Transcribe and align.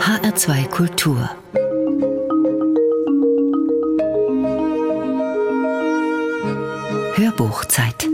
HR2 0.00 0.68
Kultur 0.68 1.30
Hörbuchzeit 7.14 8.08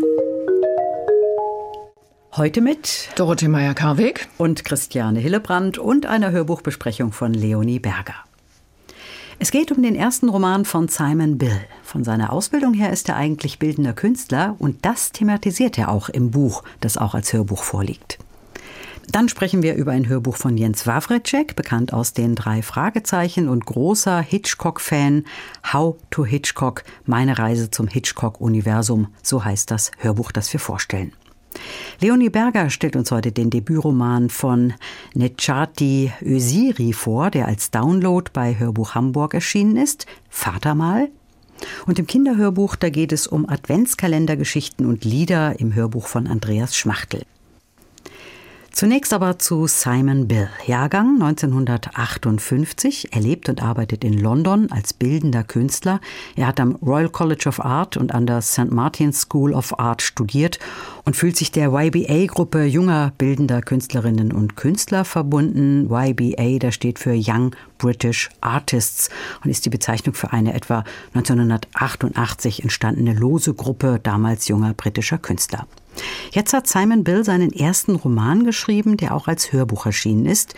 Heute 2.37 2.61
mit 2.61 3.11
Dorothee 3.15 3.47
Meyer-Karweg 3.47 4.27
und 4.37 4.65
Christiane 4.65 5.21
Hillebrand 5.21 5.79
und 5.79 6.07
einer 6.07 6.33
Hörbuchbesprechung 6.33 7.13
von 7.13 7.33
Leonie 7.33 7.79
Berger. 7.79 8.17
Es 9.39 9.53
geht 9.53 9.71
um 9.71 9.81
den 9.81 9.95
ersten 9.95 10.29
Roman 10.29 10.65
von 10.65 10.89
Simon 10.89 11.39
Bill. 11.39 11.61
Von 11.85 12.03
seiner 12.03 12.33
Ausbildung 12.33 12.75
her 12.75 12.93
ist 12.93 13.09
er 13.09 13.17
eigentlich 13.17 13.61
bildender 13.61 13.93
Künstler 13.93 14.57
und 14.59 14.85
das 14.85 15.13
thematisiert 15.13 15.79
er 15.79 15.91
auch 15.91 16.09
im 16.09 16.33
Buch, 16.33 16.65
das 16.81 16.99
auch 16.99 17.15
als 17.15 17.33
Hörbuch 17.33 17.63
vorliegt. 17.63 18.19
Dann 19.13 19.29
sprechen 19.29 19.63
wir 19.63 19.77
über 19.77 19.93
ein 19.93 20.09
Hörbuch 20.09 20.37
von 20.37 20.57
Jens 20.57 20.87
Wawrecek, 20.87 21.55
bekannt 21.55 21.93
aus 21.93 22.13
den 22.13 22.35
drei 22.35 22.61
Fragezeichen 22.63 23.49
und 23.49 23.65
großer 23.65 24.21
Hitchcock-Fan. 24.21 25.25
How 25.73 25.97
to 26.11 26.25
Hitchcock, 26.27 26.83
meine 27.05 27.39
Reise 27.39 27.71
zum 27.71 27.87
Hitchcock-Universum, 27.87 29.09
so 29.23 29.45
heißt 29.45 29.71
das 29.71 29.93
Hörbuch, 29.99 30.33
das 30.33 30.53
wir 30.53 30.61
vorstellen. 30.61 31.13
Leonie 32.01 32.29
Berger 32.29 32.69
stellt 32.69 32.97
uns 32.97 33.11
heute 33.11 33.33
den 33.33 33.49
Debütroman 33.49 34.29
von 34.29 34.75
Nechati 35.15 36.13
Ösiri 36.21 36.93
vor, 36.93 37.31
der 37.31 37.47
als 37.47 37.71
Download 37.71 38.31
bei 38.33 38.59
Hörbuch 38.59 38.95
Hamburg 38.95 39.35
erschienen 39.35 39.77
ist. 39.77 40.07
Vater 40.29 40.75
mal. 40.75 41.09
Und 41.87 41.99
im 41.99 42.07
Kinderhörbuch, 42.07 42.77
da 42.77 42.91
geht 42.91 43.13
es 43.13 43.27
um 43.27 43.49
Adventskalendergeschichten 43.49 44.85
und 44.85 45.05
Lieder 45.05 45.59
im 45.59 45.75
Hörbuch 45.75 46.07
von 46.07 46.27
Andreas 46.27 46.77
Schmachtel. 46.77 47.23
Zunächst 48.77 49.15
aber 49.15 49.39
zu 49.39 49.67
Simon 49.67 50.29
Bill, 50.29 50.51
Jahrgang 50.67 51.15
1958. 51.15 53.09
Er 53.11 53.23
lebt 53.23 53.49
und 53.49 53.63
arbeitet 53.63 54.05
in 54.05 54.19
London 54.19 54.71
als 54.71 54.93
bildender 54.93 55.45
Künstler. 55.45 55.99
Er 56.35 56.49
hat 56.49 56.61
am 56.61 56.75
Royal 56.83 57.09
College 57.09 57.49
of 57.49 57.65
Art 57.65 57.97
und 57.97 58.13
an 58.13 58.27
der 58.27 58.43
St. 58.43 58.71
Martin's 58.71 59.23
School 59.23 59.55
of 59.55 59.79
Art 59.79 60.03
studiert 60.03 60.59
und 61.07 61.17
fühlt 61.17 61.39
sich 61.39 61.51
der 61.51 61.71
YBA-Gruppe 61.73 62.67
junger 62.67 63.15
bildender 63.17 63.63
Künstlerinnen 63.63 64.31
und 64.31 64.57
Künstler 64.57 65.07
verbunden. 65.07 65.89
YBA, 65.91 66.59
da 66.59 66.71
steht 66.71 66.99
für 66.99 67.15
Young 67.17 67.57
British 67.79 68.29
Artists 68.43 69.09
und 69.43 69.51
ist 69.51 69.65
die 69.65 69.71
Bezeichnung 69.71 70.15
für 70.15 70.35
eine 70.35 70.53
etwa 70.53 70.85
1988 71.15 72.63
entstandene 72.63 73.15
lose 73.15 73.55
Gruppe 73.55 74.01
damals 74.03 74.49
junger 74.49 74.75
britischer 74.75 75.17
Künstler. 75.17 75.67
Jetzt 76.33 76.53
hat 76.53 76.67
Simon 76.67 77.05
Bill 77.05 77.25
seinen 77.25 77.53
ersten 77.53 77.97
Roman 77.97 78.45
geschrieben, 78.45 78.97
der 78.97 79.15
auch 79.15 79.29
als 79.29 79.53
Hörbuch 79.53 79.87
erschienen 79.87 80.27
ist. 80.27 80.55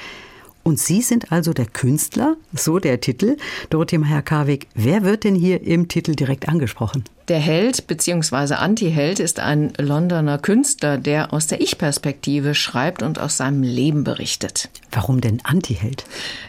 Und 0.63 0.79
Sie 0.79 1.01
sind 1.01 1.33
also 1.33 1.53
der 1.53 1.67
Künstler, 1.67 2.37
so 2.53 2.79
der 2.79 3.01
Titel. 3.01 3.37
Dorothee 3.71 3.99
Meyer-Karwig, 3.99 4.67
wer 4.75 5.03
wird 5.03 5.25
denn 5.25 5.35
hier 5.35 5.63
im 5.63 5.89
Titel 5.89 6.15
direkt 6.15 6.49
angesprochen? 6.49 7.05
Der 7.29 7.41
Held 7.41 7.87
bzw. 7.87 8.55
Antiheld 8.55 9.21
ist 9.21 9.39
ein 9.39 9.75
Londoner 9.77 10.39
Künstler, 10.39 10.97
der 10.97 11.35
aus 11.35 11.47
der 11.47 11.61
Ich-Perspektive 11.61 12.55
schreibt 12.55 13.03
und 13.03 13.19
aus 13.19 13.37
seinem 13.37 13.63
Leben 13.63 14.03
berichtet. 14.03 14.71
Warum 14.93 15.21
denn 15.21 15.41
Antiheld? 15.45 16.07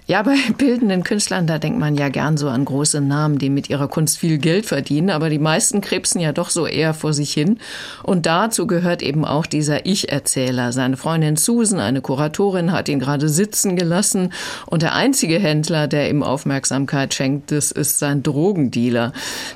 Ja, 0.08 0.24
bei 0.24 0.36
bildenden 0.58 1.04
Künstlern, 1.04 1.48
da 1.48 1.60
denkt 1.60 1.80
man 1.80 1.96
ja 1.96 2.08
gern 2.08 2.38
so 2.38 2.48
an 2.48 2.64
große 2.64 3.02
Namen, 3.02 3.40
die 3.40 3.50
mit 3.50 3.70
ihrer 3.70 3.90
Kunst 3.90 4.20
viel 4.20 4.38
Geld 4.38 4.66
verdienen, 4.66 5.10
aber 5.10 5.30
die 5.30 5.38
meisten 5.38 5.82
krebsen 5.82 6.22
ja 6.22 6.32
doch 6.32 6.50
so 6.50 6.66
eher 6.66 6.94
vor 6.94 7.12
sich 7.12 7.34
hin. 7.34 7.60
Und 8.02 8.26
dazu 8.26 8.66
gehört 8.66 9.02
eben 9.02 9.26
auch 9.26 9.46
dieser 9.46 9.86
Ich-Erzähler. 9.86 10.72
Seine 10.72 10.96
Freundin 10.96 11.36
Susan, 11.36 11.82
eine 11.82 12.00
Kuratorin, 12.00 12.72
hat 12.72 12.88
ihn 12.88 13.02
gerade 13.02 13.28
sitzen 13.28 13.76
gelassen 13.76 14.32
und 14.66 14.82
der 14.82 14.96
einzige 14.96 15.40
Händler, 15.40 15.90
der 15.90 16.10
ihm 16.10 16.24
Aufmerksamkeit 16.24 17.14
schenkt, 17.14 17.52
das 17.52 17.72
ist 17.72 18.00
sein 18.00 18.24
Drogendealer. 18.24 19.12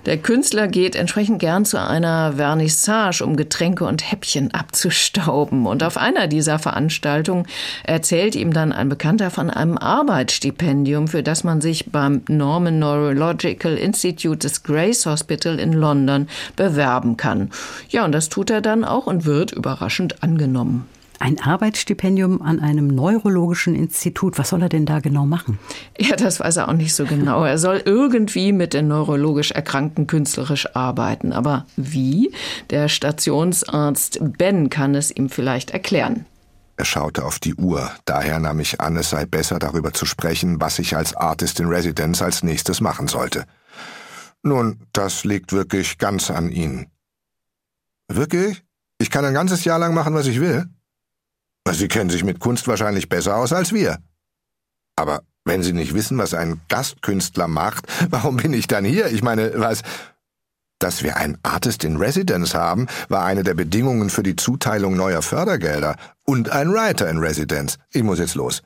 Der 0.06 0.18
Künstler 0.18 0.68
geht 0.68 0.98
entsprechend 0.98 1.13
entsprechend 1.14 1.38
gern 1.38 1.64
zu 1.64 1.80
einer 1.80 2.34
Vernissage, 2.38 3.24
um 3.24 3.36
Getränke 3.36 3.86
und 3.86 4.12
Häppchen 4.12 4.52
abzustauben. 4.52 5.68
Und 5.68 5.84
auf 5.84 5.96
einer 5.96 6.26
dieser 6.26 6.58
Veranstaltungen 6.58 7.46
erzählt 7.84 8.34
ihm 8.34 8.52
dann 8.52 8.72
ein 8.72 8.90
Bekannter 8.90 9.30
von 9.30 9.52
einem 9.52 9.78
Arbeitsstipendium, 9.78 11.08
für 11.08 11.22
das 11.22 11.44
man 11.44 11.62
sich 11.62 11.92
beim 11.92 12.24
Norman 12.28 12.80
Neurological 12.80 13.78
Institute 13.78 14.40
des 14.40 14.64
Grace 14.64 15.06
Hospital 15.06 15.60
in 15.60 15.74
London 15.74 16.28
bewerben 16.56 17.16
kann. 17.16 17.52
Ja, 17.90 18.06
und 18.06 18.12
das 18.12 18.30
tut 18.30 18.50
er 18.50 18.62
dann 18.62 18.84
auch 18.84 19.06
und 19.06 19.26
wird 19.26 19.52
überraschend 19.52 20.24
angenommen. 20.24 20.88
Ein 21.24 21.40
Arbeitsstipendium 21.40 22.42
an 22.42 22.60
einem 22.60 22.88
neurologischen 22.88 23.76
Institut. 23.76 24.38
Was 24.38 24.50
soll 24.50 24.62
er 24.62 24.68
denn 24.68 24.86
da 24.86 25.00
genau 25.00 25.26
machen? 25.26 25.58
Ja, 25.98 26.18
das 26.18 26.42
weiß 26.42 26.58
er 26.58 26.68
auch 26.68 26.74
nicht 26.74 26.94
so 26.94 27.06
genau. 27.06 27.46
Er 27.46 27.58
soll 27.58 27.82
irgendwie 27.86 28.52
mit 28.52 28.74
den 28.74 28.90
neurologisch 28.90 29.52
Erkrankten 29.52 30.06
künstlerisch 30.06 30.76
arbeiten. 30.76 31.32
Aber 31.32 31.66
wie? 31.78 32.34
Der 32.72 32.90
Stationsarzt 32.90 34.20
Ben 34.38 34.70
kann 34.70 34.96
es 34.96 35.16
ihm 35.16 35.30
vielleicht 35.30 35.72
erklären. 35.72 36.26
Er 36.76 36.84
schaute 36.84 37.24
auf 37.24 37.40
die 37.40 37.56
Uhr. 37.56 37.90
Daher 38.04 38.40
nahm 38.40 38.60
ich 38.60 38.82
an, 38.82 38.98
es 38.98 39.12
sei 39.12 39.26
besser, 39.26 39.60
darüber 39.60 39.94
zu 39.94 40.06
sprechen, 40.06 40.60
was 40.60 40.78
ich 40.78 40.98
als 40.98 41.16
Artist 41.16 41.58
in 41.62 41.68
Residence 41.70 42.22
als 42.22 42.44
nächstes 42.44 42.82
machen 42.82 43.08
sollte. 43.08 43.46
Nun, 44.42 44.82
das 44.92 45.24
liegt 45.24 45.54
wirklich 45.54 45.98
ganz 46.00 46.30
an 46.30 46.50
Ihnen. 46.50 46.88
Wirklich? 48.10 48.62
Ich 48.98 49.10
kann 49.10 49.24
ein 49.24 49.34
ganzes 49.34 49.64
Jahr 49.64 49.80
lang 49.80 49.94
machen, 49.94 50.14
was 50.16 50.28
ich 50.28 50.42
will? 50.42 50.68
Sie 51.72 51.88
kennen 51.88 52.10
sich 52.10 52.24
mit 52.24 52.40
Kunst 52.40 52.68
wahrscheinlich 52.68 53.10
besser 53.10 53.38
aus 53.38 53.54
als 53.54 53.72
wir. 53.74 53.98
Aber 54.96 55.22
wenn 55.46 55.64
Sie 55.64 55.74
nicht 55.74 55.94
wissen, 55.94 56.18
was 56.18 56.34
ein 56.34 56.62
Gastkünstler 56.70 57.48
macht, 57.48 57.86
warum 58.10 58.38
bin 58.38 58.54
ich 58.54 58.68
dann 58.68 58.86
hier? 58.86 59.08
Ich 59.08 59.24
meine, 59.24 59.52
was... 59.56 59.82
Dass 60.80 61.02
wir 61.02 61.16
einen 61.16 61.38
Artist 61.44 61.86
in 61.86 61.96
Residence 61.96 62.54
haben, 62.54 62.88
war 63.08 63.24
eine 63.24 63.44
der 63.44 63.54
Bedingungen 63.54 64.10
für 64.10 64.24
die 64.24 64.36
Zuteilung 64.36 64.98
neuer 64.98 65.22
Fördergelder. 65.22 65.96
Und 66.26 66.50
ein 66.50 66.74
Writer 66.74 67.10
in 67.10 67.20
Residence. 67.20 67.78
Ich 67.92 68.04
muss 68.04 68.20
jetzt 68.20 68.36
los. 68.36 68.64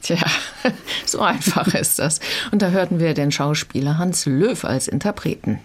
Tja, 0.00 0.16
so 1.04 1.20
einfach 1.20 1.74
ist 1.74 1.98
das. 1.98 2.20
Und 2.52 2.62
da 2.62 2.70
hörten 2.70 3.00
wir 3.00 3.12
den 3.12 3.30
Schauspieler 3.32 3.98
Hans 3.98 4.24
Löw 4.24 4.64
als 4.64 4.88
Interpreten. 4.88 5.60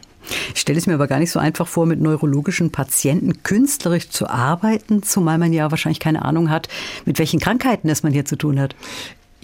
Ich 0.53 0.61
stelle 0.61 0.77
es 0.77 0.87
mir 0.87 0.93
aber 0.93 1.07
gar 1.07 1.19
nicht 1.19 1.31
so 1.31 1.39
einfach 1.39 1.67
vor, 1.67 1.85
mit 1.85 2.01
neurologischen 2.01 2.71
Patienten 2.71 3.43
künstlerisch 3.43 4.09
zu 4.09 4.27
arbeiten, 4.29 5.03
zumal 5.03 5.37
man 5.37 5.53
ja 5.53 5.71
wahrscheinlich 5.71 5.99
keine 5.99 6.23
Ahnung 6.23 6.49
hat, 6.49 6.67
mit 7.05 7.19
welchen 7.19 7.39
Krankheiten 7.39 7.89
es 7.89 8.03
man 8.03 8.13
hier 8.13 8.25
zu 8.25 8.35
tun 8.35 8.59
hat. 8.59 8.75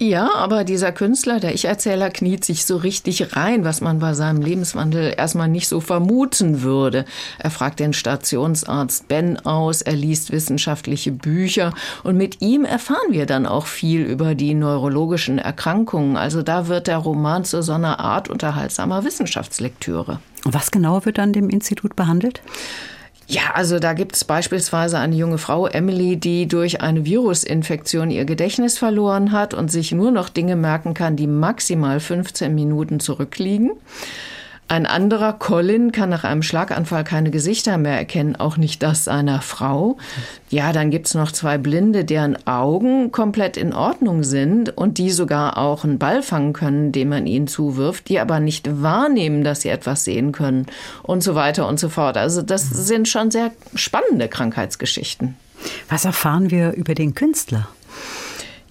Ja, 0.02 0.30
aber 0.34 0.64
dieser 0.64 0.92
Künstler, 0.92 1.40
der 1.40 1.52
Ich-Erzähler, 1.52 2.08
kniet 2.08 2.42
sich 2.42 2.64
so 2.64 2.78
richtig 2.78 3.36
rein, 3.36 3.64
was 3.64 3.82
man 3.82 3.98
bei 3.98 4.14
seinem 4.14 4.40
Lebenswandel 4.40 5.12
erstmal 5.14 5.48
nicht 5.48 5.68
so 5.68 5.82
vermuten 5.82 6.62
würde. 6.62 7.04
Er 7.38 7.50
fragt 7.50 7.80
den 7.80 7.92
Stationsarzt 7.92 9.08
Ben 9.08 9.44
aus, 9.44 9.82
er 9.82 9.92
liest 9.92 10.32
wissenschaftliche 10.32 11.12
Bücher 11.12 11.74
und 12.02 12.16
mit 12.16 12.40
ihm 12.40 12.64
erfahren 12.64 13.10
wir 13.10 13.26
dann 13.26 13.44
auch 13.44 13.66
viel 13.66 14.00
über 14.00 14.34
die 14.34 14.54
neurologischen 14.54 15.38
Erkrankungen. 15.38 16.16
Also 16.16 16.40
da 16.40 16.66
wird 16.66 16.86
der 16.86 16.96
Roman 16.96 17.44
zu 17.44 17.62
so 17.62 17.72
einer 17.72 18.00
Art 18.00 18.30
unterhaltsamer 18.30 19.04
Wissenschaftslektüre. 19.04 20.18
Was 20.44 20.70
genau 20.70 21.04
wird 21.04 21.18
an 21.18 21.34
dem 21.34 21.50
Institut 21.50 21.94
behandelt? 21.94 22.40
Ja, 23.30 23.52
also 23.54 23.78
da 23.78 23.92
gibt 23.92 24.16
es 24.16 24.24
beispielsweise 24.24 24.98
eine 24.98 25.14
junge 25.14 25.38
Frau, 25.38 25.68
Emily, 25.68 26.16
die 26.16 26.48
durch 26.48 26.80
eine 26.80 27.04
Virusinfektion 27.04 28.10
ihr 28.10 28.24
Gedächtnis 28.24 28.76
verloren 28.76 29.30
hat 29.30 29.54
und 29.54 29.70
sich 29.70 29.92
nur 29.92 30.10
noch 30.10 30.30
Dinge 30.30 30.56
merken 30.56 30.94
kann, 30.94 31.14
die 31.14 31.28
maximal 31.28 32.00
15 32.00 32.52
Minuten 32.52 32.98
zurückliegen. 32.98 33.70
Ein 34.70 34.86
anderer, 34.86 35.32
Colin, 35.32 35.90
kann 35.90 36.10
nach 36.10 36.22
einem 36.22 36.44
Schlaganfall 36.44 37.02
keine 37.02 37.32
Gesichter 37.32 37.76
mehr 37.76 37.98
erkennen, 37.98 38.36
auch 38.36 38.56
nicht 38.56 38.84
das 38.84 39.02
seiner 39.02 39.42
Frau. 39.42 39.96
Ja, 40.48 40.72
dann 40.72 40.92
gibt's 40.92 41.12
noch 41.14 41.32
zwei 41.32 41.58
Blinde, 41.58 42.04
deren 42.04 42.46
Augen 42.46 43.10
komplett 43.10 43.56
in 43.56 43.72
Ordnung 43.72 44.22
sind 44.22 44.76
und 44.76 44.98
die 44.98 45.10
sogar 45.10 45.58
auch 45.58 45.82
einen 45.82 45.98
Ball 45.98 46.22
fangen 46.22 46.52
können, 46.52 46.92
den 46.92 47.08
man 47.08 47.26
ihnen 47.26 47.48
zuwirft, 47.48 48.08
die 48.08 48.20
aber 48.20 48.38
nicht 48.38 48.80
wahrnehmen, 48.80 49.42
dass 49.42 49.62
sie 49.62 49.70
etwas 49.70 50.04
sehen 50.04 50.30
können 50.30 50.66
und 51.02 51.24
so 51.24 51.34
weiter 51.34 51.66
und 51.66 51.80
so 51.80 51.88
fort. 51.88 52.16
Also 52.16 52.40
das 52.40 52.70
sind 52.70 53.08
schon 53.08 53.32
sehr 53.32 53.50
spannende 53.74 54.28
Krankheitsgeschichten. 54.28 55.34
Was 55.88 56.04
erfahren 56.04 56.52
wir 56.52 56.74
über 56.74 56.94
den 56.94 57.16
Künstler? 57.16 57.66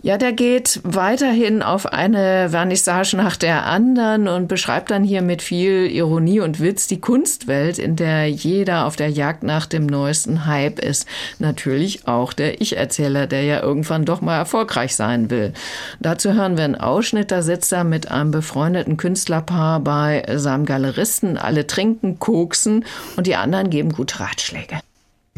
Ja, 0.02 0.18
der 0.18 0.32
geht 0.32 0.80
weiterhin 0.84 1.62
auf 1.62 1.86
eine 1.86 2.50
Vernissage 2.52 3.18
nach 3.18 3.36
der 3.36 3.66
anderen 3.66 4.30
und 4.30 4.48
beschreibt 4.48 4.92
dann 4.92 5.04
hier 5.04 5.22
mit 5.22 5.42
viel 5.42 5.88
Ironie 5.92 6.40
und 6.40 6.62
Witz 6.62 6.88
die 6.88 7.02
Kunstwelt, 7.02 7.78
in 7.78 7.98
der 7.98 8.28
jeder 8.30 8.86
auf 8.86 8.96
der 8.96 9.10
Jagd 9.10 9.44
nach 9.44 9.66
dem 9.66 9.86
neuesten 9.86 10.46
Hype 10.46 10.80
ist. 10.80 11.06
Natürlich 11.40 12.08
auch 12.08 12.32
der 12.32 12.62
Ich-Erzähler, 12.62 13.28
der 13.28 13.44
ja 13.44 13.62
irgendwann 13.62 14.06
doch 14.06 14.22
mal 14.22 14.38
erfolgreich 14.38 14.96
sein 14.96 15.30
will. 15.30 15.52
Dazu 16.00 16.32
hören 16.34 16.56
wir 16.56 16.64
einen 16.64 16.76
Ausschnitt, 16.76 17.30
da 17.30 17.42
sitzt 17.42 17.74
er 17.74 17.84
mit 17.84 18.10
einem 18.10 18.32
befreundeten 18.32 18.96
Künstlerpaar 18.96 19.82
bei 19.82 20.24
seinem 20.36 20.66
Galeristen. 20.66 21.38
Alle 21.38 21.68
trinken, 21.68 22.20
koksen 22.20 22.86
und 23.18 23.28
die 23.28 23.36
anderen 23.36 23.70
geben 23.70 23.92
gute 23.92 24.22
Ratschläge. 24.22 24.80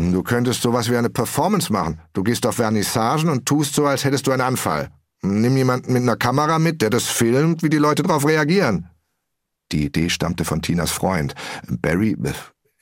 Du 0.09 0.24
könntest 0.24 0.62
sowas 0.62 0.89
wie 0.89 0.98
eine 0.98 1.09
Performance 1.09 1.71
machen. 1.71 2.00
Du 2.13 2.24
gehst 2.24 2.45
auf 2.48 2.56
Vernissagen 2.56 3.30
und 3.30 3.45
tust 3.45 3.75
so, 3.75 3.86
als 3.86 4.03
hättest 4.03 4.25
du 4.25 4.31
einen 4.31 4.42
Anfall. 4.42 4.89
Nimm 5.21 5.56
jemanden 5.56 5.94
mit 5.94 6.01
einer 6.01 6.15
Kamera 6.15 6.57
mit, 6.57 6.81
der 6.81 6.89
das 6.89 7.06
filmt, 7.06 7.62
wie 7.62 7.69
die 7.69 7.77
Leute 7.77 8.01
darauf 8.01 8.25
reagieren. 8.25 8.89
Die 9.71 9.86
Idee 9.86 10.09
stammte 10.09 10.44
von 10.44 10.62
Tinas 10.62 10.92
Freund. 10.92 11.36
Barry, 11.68 12.18
äh, 12.24 12.33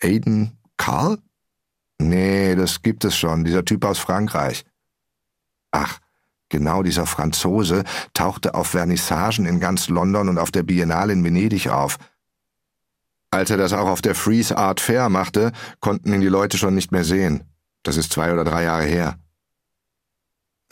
Aiden, 0.08 0.58
Carl? 0.78 1.18
Nee, 2.00 2.56
das 2.56 2.82
gibt 2.82 3.04
es 3.04 3.18
schon, 3.18 3.44
dieser 3.44 3.66
Typ 3.66 3.84
aus 3.84 4.00
Frankreich. 4.00 4.64
Ach, 5.72 6.00
genau 6.48 6.82
dieser 6.82 7.06
Franzose 7.06 7.84
tauchte 8.14 8.56
auf 8.56 8.68
Vernissagen 8.68 9.46
in 9.46 9.60
ganz 9.60 9.90
London 9.90 10.30
und 10.30 10.38
auf 10.38 10.52
der 10.52 10.64
Biennale 10.64 11.12
in 11.12 11.24
Venedig 11.24 11.68
auf. 11.68 11.98
Als 13.32 13.50
er 13.50 13.58
das 13.58 13.74
auch 13.74 13.88
auf 13.88 14.02
der 14.02 14.16
Freeze 14.16 14.58
Art 14.58 14.80
Fair 14.80 15.10
machte, 15.10 15.52
konnten 15.80 16.14
ihn 16.14 16.22
die 16.22 16.28
Leute 16.28 16.58
schon 16.58 16.74
nicht 16.74 16.92
mehr 16.92 17.04
sehen. 17.04 17.44
Das 17.84 17.98
ist 17.98 18.12
zwei 18.12 18.34
oder 18.34 18.44
drei 18.44 18.64
Jahre 18.64 18.84
her. 18.84 19.18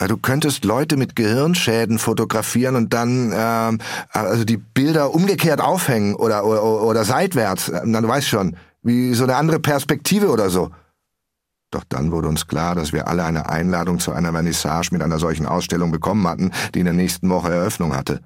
Du 0.06 0.16
könntest 0.16 0.64
Leute 0.64 0.96
mit 0.96 1.16
Gehirnschäden 1.16 1.98
fotografieren 1.98 2.76
und 2.76 2.94
dann 2.94 3.32
ähm, 3.34 3.78
also 4.10 4.44
die 4.44 4.56
Bilder 4.56 5.12
umgekehrt 5.12 5.60
aufhängen 5.60 6.14
oder, 6.14 6.44
oder, 6.44 6.62
oder 6.62 7.04
seitwärts. 7.04 7.72
Na, 7.84 8.00
du 8.00 8.06
weißt 8.06 8.28
schon, 8.28 8.56
wie 8.82 9.12
so 9.14 9.24
eine 9.24 9.34
andere 9.34 9.58
Perspektive 9.58 10.30
oder 10.30 10.50
so. 10.50 10.70
Doch 11.70 11.84
dann 11.88 12.12
wurde 12.12 12.28
uns 12.28 12.46
klar, 12.46 12.76
dass 12.76 12.92
wir 12.92 13.08
alle 13.08 13.24
eine 13.24 13.48
Einladung 13.48 13.98
zu 13.98 14.12
einer 14.12 14.30
Vernissage 14.32 14.90
mit 14.92 15.02
einer 15.02 15.18
solchen 15.18 15.46
Ausstellung 15.46 15.90
bekommen 15.90 16.26
hatten, 16.28 16.52
die 16.74 16.78
in 16.78 16.86
der 16.86 16.94
nächsten 16.94 17.28
Woche 17.28 17.52
Eröffnung 17.52 17.94
hatte. 17.94 18.22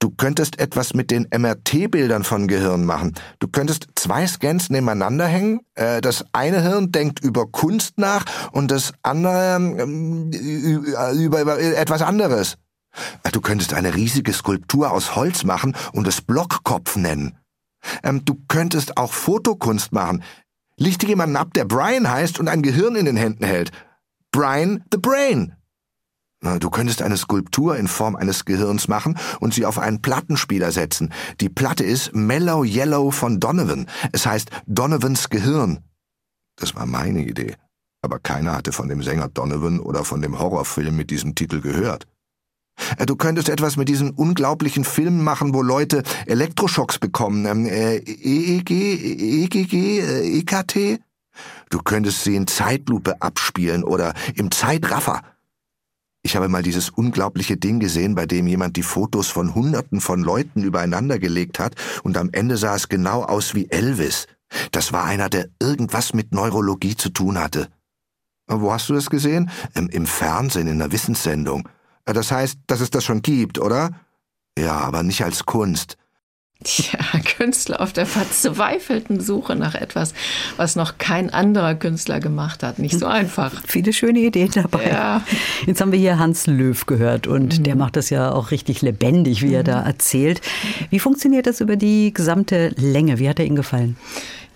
Du 0.00 0.10
könntest 0.10 0.60
etwas 0.60 0.94
mit 0.94 1.10
den 1.10 1.26
MRT-Bildern 1.36 2.22
von 2.22 2.46
Gehirn 2.46 2.84
machen. 2.84 3.14
Du 3.40 3.48
könntest 3.48 3.88
zwei 3.96 4.26
Scans 4.28 4.70
nebeneinander 4.70 5.26
hängen. 5.26 5.60
Äh, 5.74 6.00
das 6.00 6.24
eine 6.32 6.62
Hirn 6.62 6.92
denkt 6.92 7.18
über 7.20 7.46
Kunst 7.46 7.98
nach 7.98 8.24
und 8.52 8.70
das 8.70 8.92
andere 9.02 9.56
ähm, 9.56 10.30
über, 10.30 11.40
über 11.40 11.58
etwas 11.58 12.02
anderes. 12.02 12.58
Äh, 13.24 13.32
du 13.32 13.40
könntest 13.40 13.74
eine 13.74 13.96
riesige 13.96 14.32
Skulptur 14.32 14.92
aus 14.92 15.16
Holz 15.16 15.42
machen 15.42 15.74
und 15.92 16.06
es 16.06 16.20
Blockkopf 16.20 16.94
nennen. 16.94 17.36
Ähm, 18.04 18.24
du 18.24 18.36
könntest 18.46 18.96
auch 18.96 19.12
Fotokunst 19.12 19.92
machen. 19.92 20.22
Lichte 20.76 21.06
jemanden 21.06 21.36
ab, 21.36 21.54
der 21.54 21.64
Brian 21.64 22.08
heißt 22.08 22.38
und 22.38 22.46
ein 22.46 22.62
Gehirn 22.62 22.94
in 22.94 23.06
den 23.06 23.16
Händen 23.16 23.44
hält. 23.44 23.72
Brian 24.30 24.84
the 24.92 24.98
Brain. 24.98 25.54
Du 26.40 26.70
könntest 26.70 27.02
eine 27.02 27.16
Skulptur 27.16 27.76
in 27.76 27.88
Form 27.88 28.14
eines 28.14 28.44
Gehirns 28.44 28.86
machen 28.86 29.18
und 29.40 29.54
sie 29.54 29.66
auf 29.66 29.78
einen 29.78 30.02
Plattenspieler 30.02 30.70
setzen. 30.70 31.12
Die 31.40 31.48
Platte 31.48 31.84
ist 31.84 32.14
Mellow 32.14 32.64
Yellow 32.64 33.10
von 33.10 33.40
Donovan. 33.40 33.86
Es 34.12 34.24
heißt 34.24 34.50
Donovans 34.66 35.30
Gehirn. 35.30 35.80
Das 36.56 36.74
war 36.76 36.86
meine 36.86 37.24
Idee. 37.24 37.56
Aber 38.02 38.20
keiner 38.20 38.52
hatte 38.56 38.70
von 38.70 38.88
dem 38.88 39.02
Sänger 39.02 39.28
Donovan 39.28 39.80
oder 39.80 40.04
von 40.04 40.22
dem 40.22 40.38
Horrorfilm 40.38 40.96
mit 40.96 41.10
diesem 41.10 41.34
Titel 41.34 41.60
gehört. 41.60 42.06
Äh, 42.96 43.06
du 43.06 43.16
könntest 43.16 43.48
etwas 43.48 43.76
mit 43.76 43.88
diesen 43.88 44.10
unglaublichen 44.10 44.84
Filmen 44.84 45.22
machen, 45.22 45.54
wo 45.54 45.62
Leute 45.62 46.04
Elektroschocks 46.26 46.98
bekommen. 46.98 47.46
Ähm, 47.46 47.66
äh, 47.66 47.96
EEG, 47.96 48.70
EGG, 48.70 50.00
äh, 50.00 50.38
EKT? 50.38 51.00
Du 51.70 51.80
könntest 51.82 52.24
sie 52.24 52.36
in 52.36 52.46
Zeitlupe 52.46 53.20
abspielen 53.20 53.84
oder 53.84 54.14
im 54.34 54.50
Zeitraffer. 54.50 55.22
Ich 56.22 56.36
habe 56.36 56.48
mal 56.48 56.62
dieses 56.62 56.90
unglaubliche 56.90 57.56
Ding 57.56 57.78
gesehen, 57.78 58.14
bei 58.14 58.26
dem 58.26 58.46
jemand 58.46 58.76
die 58.76 58.82
Fotos 58.82 59.28
von 59.28 59.54
Hunderten 59.54 60.00
von 60.00 60.20
Leuten 60.22 60.62
übereinander 60.62 61.18
gelegt 61.18 61.58
hat 61.58 61.74
und 62.02 62.16
am 62.16 62.30
Ende 62.32 62.56
sah 62.56 62.74
es 62.74 62.88
genau 62.88 63.22
aus 63.22 63.54
wie 63.54 63.70
Elvis. 63.70 64.26
Das 64.72 64.92
war 64.92 65.04
einer, 65.04 65.28
der 65.28 65.48
irgendwas 65.60 66.14
mit 66.14 66.32
Neurologie 66.32 66.96
zu 66.96 67.10
tun 67.10 67.38
hatte. 67.38 67.68
Wo 68.46 68.72
hast 68.72 68.88
du 68.88 68.94
das 68.94 69.10
gesehen? 69.10 69.50
Im, 69.74 69.88
im 69.90 70.06
Fernsehen, 70.06 70.66
in 70.66 70.80
einer 70.80 70.90
Wissenssendung. 70.90 71.68
Das 72.04 72.32
heißt, 72.32 72.58
dass 72.66 72.80
es 72.80 72.90
das 72.90 73.04
schon 73.04 73.20
gibt, 73.20 73.58
oder? 73.58 73.90
Ja, 74.58 74.78
aber 74.78 75.02
nicht 75.02 75.22
als 75.22 75.44
Kunst. 75.44 75.98
Tja, 76.64 76.98
Künstler 77.36 77.80
auf 77.80 77.92
der 77.92 78.04
verzweifelten 78.04 79.20
Suche 79.20 79.54
nach 79.54 79.76
etwas, 79.76 80.12
was 80.56 80.74
noch 80.74 80.98
kein 80.98 81.30
anderer 81.30 81.76
Künstler 81.76 82.18
gemacht 82.18 82.64
hat. 82.64 82.80
Nicht 82.80 82.98
so 82.98 83.06
einfach. 83.06 83.62
Viele 83.64 83.92
schöne 83.92 84.18
Ideen 84.18 84.50
dabei. 84.52 84.88
Ja. 84.90 85.22
Jetzt 85.66 85.80
haben 85.80 85.92
wir 85.92 86.00
hier 86.00 86.18
Hans 86.18 86.48
Löw 86.48 86.84
gehört 86.84 87.28
und 87.28 87.60
mhm. 87.60 87.62
der 87.62 87.76
macht 87.76 87.94
das 87.94 88.10
ja 88.10 88.32
auch 88.32 88.50
richtig 88.50 88.82
lebendig, 88.82 89.42
wie 89.42 89.48
mhm. 89.48 89.54
er 89.54 89.62
da 89.62 89.82
erzählt. 89.82 90.40
Wie 90.90 90.98
funktioniert 90.98 91.46
das 91.46 91.60
über 91.60 91.76
die 91.76 92.12
gesamte 92.12 92.70
Länge? 92.76 93.20
Wie 93.20 93.28
hat 93.28 93.38
er 93.38 93.46
Ihnen 93.46 93.54
gefallen? 93.54 93.96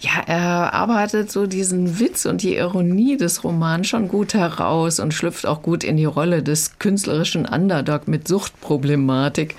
Ja, 0.03 0.21
er 0.27 0.75
arbeitet 0.75 1.31
so 1.31 1.47
diesen 1.47 2.01
Witz 2.01 2.27
und 2.27 2.43
die 2.43 2.57
Ironie 2.57 3.17
des 3.17 3.45
Romans 3.45 3.87
schon 3.87 4.09
gut 4.09 4.35
heraus 4.35 4.99
und 4.99 5.15
schlüpft 5.15 5.47
auch 5.47 5.63
gut 5.63 5.85
in 5.85 5.97
die 5.97 6.07
Rolle 6.07 6.43
des 6.43 6.81
künstlerischen 6.81 7.47
Underdog 7.47 8.09
mit 8.09 8.27
Suchtproblematik. 8.27 9.55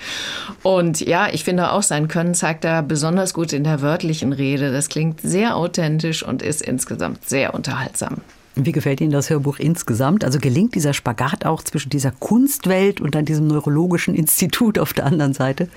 Und 0.62 1.00
ja, 1.00 1.28
ich 1.32 1.44
finde 1.44 1.72
auch 1.72 1.82
sein 1.82 2.08
Können 2.08 2.34
zeigt 2.34 2.66
er 2.66 2.82
besonders 2.82 3.32
gut 3.32 3.54
in 3.54 3.64
der 3.64 3.80
wörtlichen 3.80 4.34
Rede. 4.34 4.70
Das 4.70 4.90
klingt 4.90 5.22
sehr 5.22 5.56
authentisch 5.56 6.22
und 6.22 6.42
ist 6.42 6.60
insgesamt 6.60 7.26
sehr 7.26 7.54
unterhaltsam. 7.54 8.16
Wie 8.54 8.72
gefällt 8.72 9.00
Ihnen 9.00 9.12
das 9.12 9.30
Hörbuch 9.30 9.58
insgesamt? 9.58 10.24
Also 10.24 10.38
gelingt 10.38 10.74
dieser 10.74 10.92
Spagat 10.92 11.46
auch 11.46 11.62
zwischen 11.62 11.88
dieser 11.88 12.10
Kunstwelt 12.10 13.00
und 13.00 13.14
dann 13.14 13.24
diesem 13.24 13.46
neurologischen 13.46 14.14
Institut 14.14 14.78
auf 14.78 14.92
der 14.92 15.06
anderen 15.06 15.32
Seite? 15.32 15.68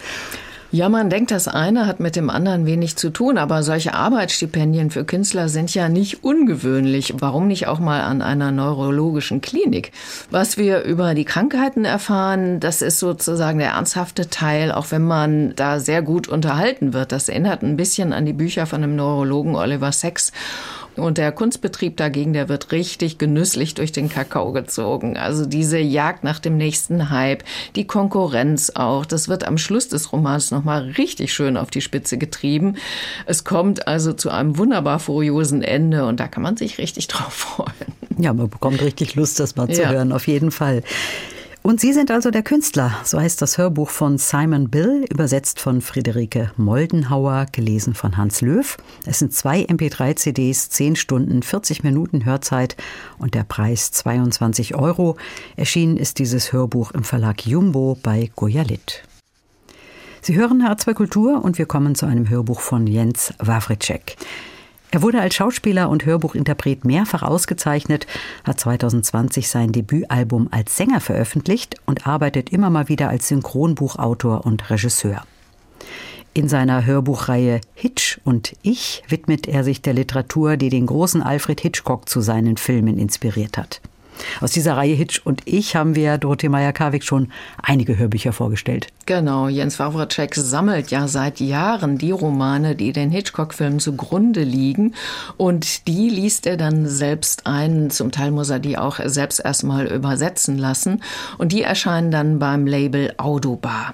Ja, 0.70 0.90
man 0.90 1.10
denkt, 1.10 1.32
das 1.32 1.48
eine 1.48 1.88
hat 1.88 2.02
mit 2.02 2.18
dem 2.18 2.30
anderen 2.30 2.66
wenig 2.66 2.98
zu 2.98 3.10
tun, 3.10 3.38
aber 3.38 3.64
solche 3.64 3.94
Arbeitsstipendien 3.94 4.92
für 4.92 5.06
Künstler 5.06 5.48
sind 5.48 5.74
ja 5.74 5.88
nicht 5.88 6.26
ungewöhnlich. 6.26 7.14
Warum 7.20 7.48
nicht 7.48 7.68
auch 7.68 7.80
mal 7.80 8.02
an 8.02 8.22
einer 8.22 8.52
neurologischen 8.52 9.40
Klinik? 9.40 9.94
Was 10.30 10.58
wir 10.58 10.84
über 10.84 11.14
die 11.14 11.24
Krankheiten 11.24 11.86
erfahren, 11.86 12.60
das 12.60 12.82
ist 12.82 13.00
sozusagen 13.00 13.60
der 13.60 13.70
ernsthafte 13.70 14.30
Teil, 14.30 14.74
auch 14.74 14.92
wenn 14.92 15.06
man 15.06 15.56
da 15.56 15.80
sehr 15.80 16.02
gut 16.02 16.28
unterhalten 16.28 16.92
wird. 16.92 17.14
Das 17.14 17.30
erinnert 17.30 17.64
ein 17.64 17.78
bisschen 17.78 18.12
an 18.12 18.26
die 18.26 18.34
Bücher 18.34 18.66
von 18.66 18.82
dem 18.82 18.98
Neurologen 18.98 19.56
Oliver 19.56 19.94
Sacks. 19.94 20.34
Und 20.98 21.18
der 21.18 21.32
Kunstbetrieb 21.32 21.98
dagegen, 21.98 22.34
der 22.34 22.50
wird 22.50 22.72
richtig 22.72 23.18
genüsslich 23.18 23.74
durch 23.74 23.92
den 23.92 24.10
Kakao 24.10 24.52
gezogen. 24.52 25.18
Also 25.18 25.46
diese 25.46 25.78
Jagd 25.78 26.24
nach 26.24 26.40
dem 26.40 26.58
nächsten 26.58 27.10
Hype, 27.10 27.44
die 27.76 27.86
Konkurrenz 27.86 28.72
auch, 28.76 29.06
das 29.06 29.28
wird 29.28 29.46
am 29.46 29.58
Schluss 29.58 29.88
des 29.88 30.12
Romans 30.12 30.52
nochmal 30.52 30.92
richtig 30.98 31.34
schön 31.34 31.58
auf 31.58 31.70
die 31.70 31.82
Spitze 31.82 32.18
getrieben. 32.18 32.76
Es 33.26 33.44
kommt 33.44 33.88
also 33.88 34.14
zu 34.14 34.30
einem 34.30 34.58
wunderbar 34.58 35.00
furiosen 35.00 35.62
Ende 35.62 36.06
und 36.06 36.20
da 36.20 36.28
kann 36.28 36.44
man 36.44 36.58
sich 36.58 36.78
richtig 36.78 37.08
drauf 37.08 37.34
freuen. 37.34 37.94
Ja, 38.18 38.34
man 38.34 38.50
bekommt 38.50 38.82
richtig 38.82 39.16
Lust, 39.16 39.40
das 39.40 39.56
mal 39.56 39.70
zu 39.70 39.82
ja. 39.82 39.90
hören, 39.90 40.12
auf 40.12 40.28
jeden 40.28 40.52
Fall. 40.52 40.84
Und 41.68 41.82
Sie 41.82 41.92
sind 41.92 42.12
also 42.12 42.32
der 42.32 42.44
Künstler, 42.44 42.96
so 43.04 43.20
heißt 43.20 43.42
das 43.42 43.58
Hörbuch 43.58 43.90
von 43.90 44.18
Simon 44.18 44.70
Bill, 44.70 45.04
übersetzt 45.12 45.60
von 45.60 45.82
Friederike 45.82 46.50
Moldenhauer, 46.56 47.46
gelesen 47.52 47.94
von 47.94 48.16
Hans 48.16 48.40
Löw. 48.40 48.78
Es 49.06 49.20
sind 49.20 49.34
zwei 49.34 49.64
MP3-CDs, 49.64 50.70
10 50.70 50.96
Stunden, 50.96 51.44
40 51.44 51.84
Minuten 51.84 52.24
Hörzeit 52.24 52.78
und 53.18 53.34
der 53.34 53.44
Preis 53.44 53.92
22 53.92 54.76
Euro. 54.76 55.18
Erschienen 55.58 55.98
ist 55.98 56.20
dieses 56.20 56.54
Hörbuch 56.54 56.92
im 56.92 57.04
Verlag 57.04 57.46
Jumbo 57.46 57.98
bei 58.02 58.32
Goyalit. 58.38 59.04
Sie 60.22 60.38
hören 60.38 60.64
H2 60.64 60.94
Kultur 60.94 61.44
und 61.44 61.58
wir 61.58 61.66
kommen 61.66 61.96
zu 61.96 62.06
einem 62.06 62.30
Hörbuch 62.30 62.62
von 62.62 62.88
Jens 62.88 63.34
Wawritschek. 63.40 64.16
Er 64.90 65.02
wurde 65.02 65.20
als 65.20 65.36
Schauspieler 65.36 65.90
und 65.90 66.06
Hörbuchinterpret 66.06 66.86
mehrfach 66.86 67.22
ausgezeichnet, 67.22 68.08
hat 68.46 68.60
2020 68.60 69.50
sein 69.50 69.72
Debütalbum 69.72 70.48
als 70.52 70.78
Sänger 70.78 71.02
veröffentlicht 71.02 71.76
und 71.86 72.08
arbeitet 72.08 72.52
immer 72.52 72.70
mal 72.70 72.88
wieder 72.88 73.10
als 73.10 73.28
Synchronbuchautor 73.28 74.46
und 74.46 74.70
Regisseur. 74.70 75.24
In 76.34 76.48
seiner 76.48 76.86
Hörbuchreihe 76.86 77.62
Hitch 77.74 78.20
und 78.24 78.56
Ich 78.62 79.04
widmet 79.10 79.48
er 79.48 79.64
sich 79.64 79.82
der 79.82 79.94
Literatur, 79.94 80.56
die 80.56 80.70
den 80.70 80.86
großen 80.86 81.22
Alfred 81.22 81.60
Hitchcock 81.60 82.08
zu 82.08 82.22
seinen 82.22 82.58
Filmen 82.58 82.98
inspiriert 82.98 83.58
hat. 83.58 83.82
Aus 84.42 84.52
dieser 84.52 84.78
Reihe 84.78 84.96
Hitch 84.96 85.22
und 85.24 85.42
ich 85.46 85.76
haben 85.76 85.96
wir 85.96 86.18
Dorothee 86.18 86.50
Meyer-Karwig 86.50 87.04
schon 87.04 87.32
einige 87.62 87.98
Hörbücher 87.98 88.34
vorgestellt. 88.34 88.88
Genau, 89.06 89.48
Jens 89.48 89.80
Wawracek 89.80 90.36
sammelt 90.36 90.92
ja 90.92 91.08
seit 91.08 91.40
Jahren 91.40 91.98
die 91.98 92.12
Romane, 92.12 92.76
die 92.76 92.92
den 92.92 93.12
Hitchcock-Filmen 93.12 93.80
zugrunde 93.80 94.44
liegen. 94.44 94.96
Und 95.38 95.88
die 95.88 96.10
liest 96.10 96.46
er 96.46 96.58
dann 96.58 96.88
selbst 96.88 97.48
ein. 97.48 97.90
Zum 97.90 98.12
Teil 98.12 98.32
muss 98.32 98.50
er 98.50 98.60
die 98.60 98.78
auch 98.78 99.00
selbst 99.06 99.40
erstmal 99.40 99.88
übersetzen 99.88 100.58
lassen. 100.58 101.02
Und 101.38 101.52
die 101.52 101.62
erscheinen 101.62 102.12
dann 102.12 102.40
beim 102.40 102.68
Label 102.68 103.14
Audobar. 103.18 103.94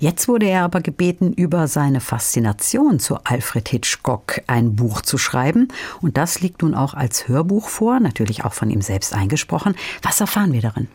Jetzt 0.00 0.28
wurde 0.28 0.46
er 0.46 0.64
aber 0.64 0.80
gebeten, 0.80 1.34
über 1.34 1.68
seine 1.68 2.00
Faszination 2.00 3.00
zu 3.00 3.18
Alfred 3.24 3.68
Hitchcock 3.68 4.40
ein 4.46 4.74
Buch 4.74 5.02
zu 5.02 5.18
schreiben. 5.18 5.68
Und 6.00 6.16
das 6.16 6.40
liegt 6.40 6.62
nun 6.62 6.74
auch 6.74 6.94
als 6.94 7.28
Hörbuch 7.28 7.68
vor, 7.68 8.00
natürlich 8.00 8.46
auch 8.46 8.54
von 8.54 8.70
ihm 8.70 8.80
selbst 8.80 9.12
eingesprochen. 9.12 9.76
Was 10.00 10.18
erfahren 10.18 10.54
wir 10.54 10.62
darin? 10.62 10.88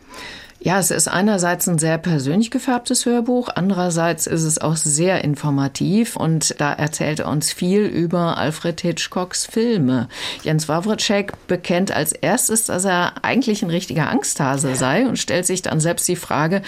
Ja, 0.66 0.80
es 0.80 0.90
ist 0.90 1.06
einerseits 1.06 1.68
ein 1.68 1.78
sehr 1.78 1.96
persönlich 1.96 2.50
gefärbtes 2.50 3.06
Hörbuch, 3.06 3.50
andererseits 3.54 4.26
ist 4.26 4.42
es 4.42 4.60
auch 4.60 4.74
sehr 4.74 5.22
informativ 5.22 6.16
und 6.16 6.60
da 6.60 6.72
erzählt 6.72 7.20
er 7.20 7.28
uns 7.28 7.52
viel 7.52 7.82
über 7.82 8.36
Alfred 8.36 8.80
Hitchcocks 8.80 9.46
Filme. 9.46 10.08
Jens 10.42 10.68
Wawrczyk 10.68 11.34
bekennt 11.46 11.92
als 11.92 12.10
erstes, 12.10 12.64
dass 12.64 12.84
er 12.84 13.12
eigentlich 13.22 13.62
ein 13.62 13.70
richtiger 13.70 14.10
Angsthase 14.10 14.74
sei 14.74 15.06
und 15.06 15.20
stellt 15.20 15.46
sich 15.46 15.62
dann 15.62 15.78
selbst 15.78 16.08
die 16.08 16.16
Frage, 16.16 16.62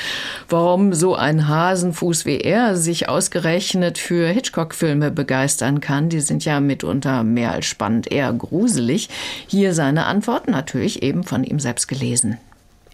warum 0.49 0.95
so 0.95 1.17
ein 1.17 1.49
Hasenfuß 1.49 2.25
wie 2.25 2.39
er 2.39 2.77
sich 2.77 3.09
ausgerechnet 3.09 3.99
für 3.99 4.29
Hitchcock-Filme 4.29 5.11
begeistern 5.11 5.81
kann. 5.81 6.09
Die 6.09 6.21
sind 6.21 6.45
ja 6.45 6.61
mitunter 6.61 7.25
mehr 7.25 7.51
als 7.51 7.67
spannend, 7.67 8.13
eher 8.13 8.33
gruselig. 8.33 9.09
Hier 9.49 9.75
seine 9.75 10.07
Antwort 10.07 10.47
natürlich 10.47 11.03
eben 11.03 11.25
von 11.25 11.43
ihm 11.43 11.59
selbst 11.59 11.89
gelesen. 11.89 12.39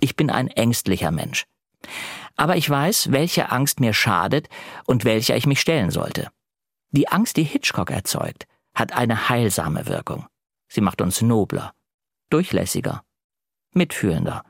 Ich 0.00 0.16
bin 0.16 0.30
ein 0.30 0.48
ängstlicher 0.48 1.10
Mensch. 1.10 1.46
Aber 2.36 2.56
ich 2.56 2.68
weiß, 2.68 3.12
welche 3.12 3.50
Angst 3.52 3.80
mir 3.80 3.92
schadet 3.92 4.48
und 4.86 5.04
welcher 5.04 5.36
ich 5.36 5.46
mich 5.46 5.60
stellen 5.60 5.90
sollte. 5.90 6.28
Die 6.90 7.08
Angst, 7.08 7.36
die 7.36 7.44
Hitchcock 7.44 7.90
erzeugt, 7.90 8.46
hat 8.74 8.92
eine 8.92 9.28
heilsame 9.28 9.86
Wirkung. 9.86 10.26
Sie 10.68 10.80
macht 10.80 11.00
uns 11.00 11.22
nobler, 11.22 11.72
durchlässiger, 12.30 13.02
mitfühlender. 13.72 14.42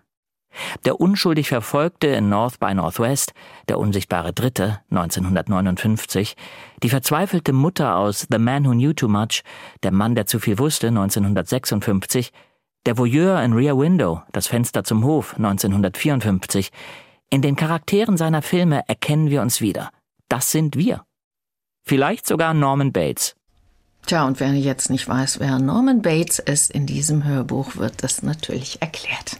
Der 0.84 1.00
unschuldig 1.00 1.48
Verfolgte 1.48 2.06
in 2.06 2.28
North 2.28 2.60
by 2.60 2.74
Northwest, 2.74 3.32
der 3.68 3.78
unsichtbare 3.78 4.32
Dritte 4.32 4.80
1959, 4.90 6.36
die 6.82 6.88
verzweifelte 6.88 7.52
Mutter 7.52 7.96
aus 7.96 8.26
The 8.30 8.38
Man 8.38 8.64
Who 8.64 8.70
Knew 8.70 8.92
Too 8.92 9.08
Much, 9.08 9.42
der 9.82 9.90
Mann, 9.90 10.14
der 10.14 10.26
zu 10.26 10.38
viel 10.38 10.58
wusste 10.58 10.88
1956, 10.88 12.32
der 12.86 12.98
Voyeur 12.98 13.42
in 13.42 13.52
Rear 13.52 13.78
Window, 13.78 14.22
das 14.32 14.46
Fenster 14.46 14.84
zum 14.84 15.04
Hof 15.04 15.34
1954. 15.36 16.70
In 17.30 17.42
den 17.42 17.56
Charakteren 17.56 18.16
seiner 18.16 18.42
Filme 18.42 18.82
erkennen 18.88 19.30
wir 19.30 19.42
uns 19.42 19.60
wieder. 19.60 19.90
Das 20.28 20.50
sind 20.50 20.76
wir. 20.76 21.04
Vielleicht 21.82 22.26
sogar 22.26 22.54
Norman 22.54 22.92
Bates. 22.92 23.34
Tja, 24.06 24.26
und 24.26 24.38
wer 24.40 24.52
jetzt 24.52 24.90
nicht 24.90 25.08
weiß, 25.08 25.40
wer 25.40 25.58
Norman 25.58 26.02
Bates 26.02 26.38
ist, 26.38 26.70
in 26.70 26.86
diesem 26.86 27.24
Hörbuch 27.24 27.76
wird 27.76 28.02
das 28.02 28.22
natürlich 28.22 28.82
erklärt. 28.82 29.38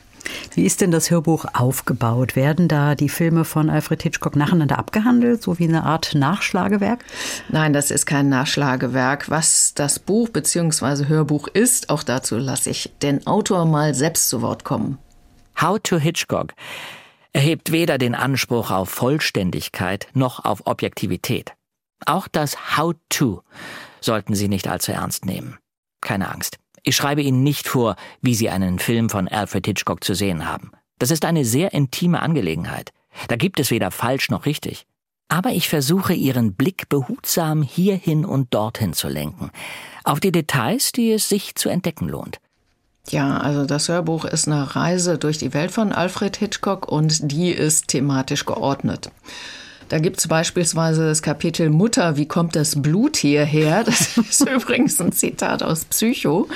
Wie 0.55 0.65
ist 0.65 0.81
denn 0.81 0.91
das 0.91 1.11
Hörbuch 1.11 1.47
aufgebaut? 1.53 2.37
Werden 2.37 2.69
da 2.69 2.95
die 2.95 3.09
Filme 3.09 3.45
von 3.45 3.71
Alfred 3.71 4.03
Hitchcock 4.03 4.37
nacheinander 4.37 4.79
abgehandelt, 4.79 5.43
so 5.43 5.59
wie 5.59 5.69
eine 5.69 5.85
Art 5.85 6.15
Nachschlagewerk? 6.15 7.05
Nein, 7.49 7.73
das 7.73 7.91
ist 7.91 8.07
kein 8.07 8.29
Nachschlagewerk. 8.29 9.31
Was 9.31 9.75
das 9.75 9.99
Buch 9.99 10.29
bzw. 10.29 11.07
Hörbuch 11.07 11.49
ist, 11.49 11.91
auch 11.91 12.03
dazu 12.03 12.37
lasse 12.37 12.71
ich 12.71 12.93
den 13.03 13.27
Autor 13.27 13.65
mal 13.65 13.95
selbst 13.95 14.29
zu 14.29 14.43
Wort 14.43 14.65
kommen. 14.65 14.99
How 15.61 15.79
to 15.83 15.99
Hitchcock 15.99 16.55
erhebt 17.33 17.73
weder 17.73 17.99
den 17.99 18.15
Anspruch 18.15 18.71
auf 18.71 18.91
Vollständigkeit 18.91 20.09
noch 20.15 20.45
auf 20.45 20.67
Objektivität. 20.67 21.53
Auch 22.07 22.29
das 22.29 22.77
How 22.77 22.95
to 23.09 23.43
sollten 24.01 24.35
Sie 24.35 24.49
nicht 24.49 24.69
allzu 24.69 24.93
ernst 24.93 25.25
nehmen. 25.25 25.59
Keine 26.01 26.31
Angst. 26.31 26.59
Ich 26.87 26.97
schreibe 26.97 27.23
Ihnen 27.23 27.43
nicht 27.43 27.67
vor, 27.67 27.97
wie 28.21 28.35
Sie 28.35 28.51
einen 28.51 28.79
Film 28.79 29.09
von 29.09 29.27
Alfred 29.27 29.67
Hitchcock 29.67 30.05
zu 30.05 30.15
sehen 30.15 30.47
haben. 30.47 30.71
Das 30.99 31.11
ist 31.11 31.25
eine 31.25 31.47
sehr 31.47 31.73
intime 31.73 32.21
Angelegenheit. 32.21 32.93
Da 33.29 33.37
gibt 33.37 33.59
es 33.59 33.71
weder 33.71 33.91
falsch 33.91 34.29
noch 34.29 34.45
richtig. 34.45 34.87
Aber 35.29 35.51
ich 35.51 35.71
versuche 35.71 36.13
Ihren 36.13 36.53
Blick 36.53 36.91
behutsam 36.91 37.63
hierhin 37.63 38.27
und 38.27 38.53
dorthin 38.53 38.93
zu 38.93 39.09
lenken, 39.09 39.51
auf 40.05 40.21
die 40.21 40.31
Details, 40.31 40.93
die 40.93 41.13
es 41.13 41.29
sich 41.29 41.55
zu 41.55 41.71
entdecken 41.71 42.07
lohnt. 42.07 42.39
Ja, 43.09 43.39
also 43.39 43.65
das 43.65 43.89
Hörbuch 43.89 44.27
ist 44.27 44.47
eine 44.47 44.77
Reise 44.77 45.17
durch 45.17 45.39
die 45.39 45.55
Welt 45.55 45.71
von 45.71 45.93
Alfred 45.93 46.37
Hitchcock 46.37 46.89
und 46.89 47.33
die 47.33 47.51
ist 47.51 47.89
thematisch 47.89 48.45
geordnet. 48.45 49.11
Da 49.89 49.99
gibt 49.99 50.19
es 50.19 50.29
beispielsweise 50.29 51.07
das 51.07 51.23
Kapitel 51.23 51.71
Mutter, 51.71 52.17
wie 52.17 52.27
kommt 52.27 52.57
das 52.57 52.81
Blut 52.81 53.17
hierher? 53.17 53.85
Das 53.85 54.17
ist 54.31 54.49
übrigens 54.49 55.01
ein 55.01 55.13
Zitat 55.13 55.63
aus 55.63 55.85
Psycho. 55.85 56.49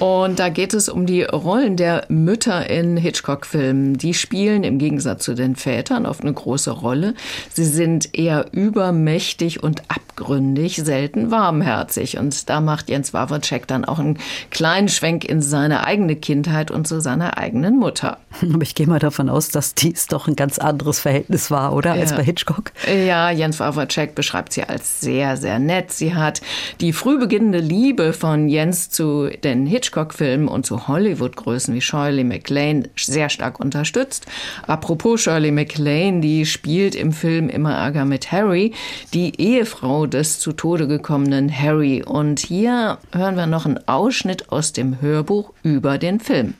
Und 0.00 0.38
da 0.38 0.48
geht 0.48 0.72
es 0.72 0.88
um 0.88 1.04
die 1.04 1.24
Rollen 1.24 1.76
der 1.76 2.06
Mütter 2.08 2.70
in 2.70 2.96
Hitchcock-Filmen. 2.96 3.98
Die 3.98 4.14
spielen 4.14 4.64
im 4.64 4.78
Gegensatz 4.78 5.24
zu 5.24 5.34
den 5.34 5.56
Vätern 5.56 6.06
oft 6.06 6.22
eine 6.22 6.32
große 6.32 6.70
Rolle. 6.70 7.12
Sie 7.52 7.66
sind 7.66 8.16
eher 8.16 8.46
übermächtig 8.52 9.62
und 9.62 9.82
abgründig, 9.90 10.76
selten 10.76 11.30
warmherzig. 11.30 12.16
Und 12.16 12.48
da 12.48 12.62
macht 12.62 12.88
Jens 12.88 13.12
Wawrczyk 13.12 13.66
dann 13.66 13.84
auch 13.84 13.98
einen 13.98 14.18
kleinen 14.48 14.88
Schwenk 14.88 15.26
in 15.26 15.42
seine 15.42 15.84
eigene 15.84 16.16
Kindheit 16.16 16.70
und 16.70 16.88
zu 16.88 17.02
seiner 17.02 17.36
eigenen 17.36 17.78
Mutter. 17.78 18.16
Aber 18.40 18.62
ich 18.62 18.74
gehe 18.74 18.86
mal 18.86 19.00
davon 19.00 19.28
aus, 19.28 19.50
dass 19.50 19.74
dies 19.74 20.06
doch 20.06 20.28
ein 20.28 20.36
ganz 20.36 20.58
anderes 20.58 20.98
Verhältnis 20.98 21.50
war, 21.50 21.74
oder? 21.74 21.94
Ja. 21.94 22.00
Als 22.00 22.16
bei 22.16 22.24
Hitchcock. 22.24 22.72
Ja, 23.06 23.30
Jens 23.30 23.60
Wawrczyk 23.60 24.14
beschreibt 24.14 24.54
sie 24.54 24.64
als 24.64 25.02
sehr, 25.02 25.36
sehr 25.36 25.58
nett. 25.58 25.92
Sie 25.92 26.14
hat 26.14 26.40
die 26.80 26.94
früh 26.94 27.18
beginnende 27.18 27.58
Liebe 27.58 28.14
von 28.14 28.48
Jens 28.48 28.88
zu 28.88 29.28
den 29.44 29.66
Hitchcock 29.66 29.89
Hitchcock-Filmen 29.90 30.48
und 30.48 30.64
zu 30.64 30.86
Hollywood-Größen 30.86 31.74
wie 31.74 31.80
Shirley 31.80 32.22
MacLaine 32.24 32.88
sehr 32.96 33.28
stark 33.28 33.58
unterstützt. 33.58 34.26
Apropos 34.66 35.22
Shirley 35.22 35.50
MacLaine, 35.50 36.20
die 36.20 36.46
spielt 36.46 36.94
im 36.94 37.12
Film 37.12 37.48
Immer 37.48 37.74
Ärger 37.74 38.04
mit 38.04 38.30
Harry, 38.30 38.72
die 39.12 39.40
Ehefrau 39.40 40.06
des 40.06 40.38
zu 40.38 40.52
Tode 40.52 40.86
gekommenen 40.86 41.50
Harry. 41.50 42.02
Und 42.04 42.38
hier 42.38 42.98
hören 43.12 43.36
wir 43.36 43.46
noch 43.46 43.66
einen 43.66 43.86
Ausschnitt 43.88 44.50
aus 44.50 44.72
dem 44.72 45.00
Hörbuch 45.00 45.52
über 45.62 45.98
den 45.98 46.20
Film. 46.20 46.54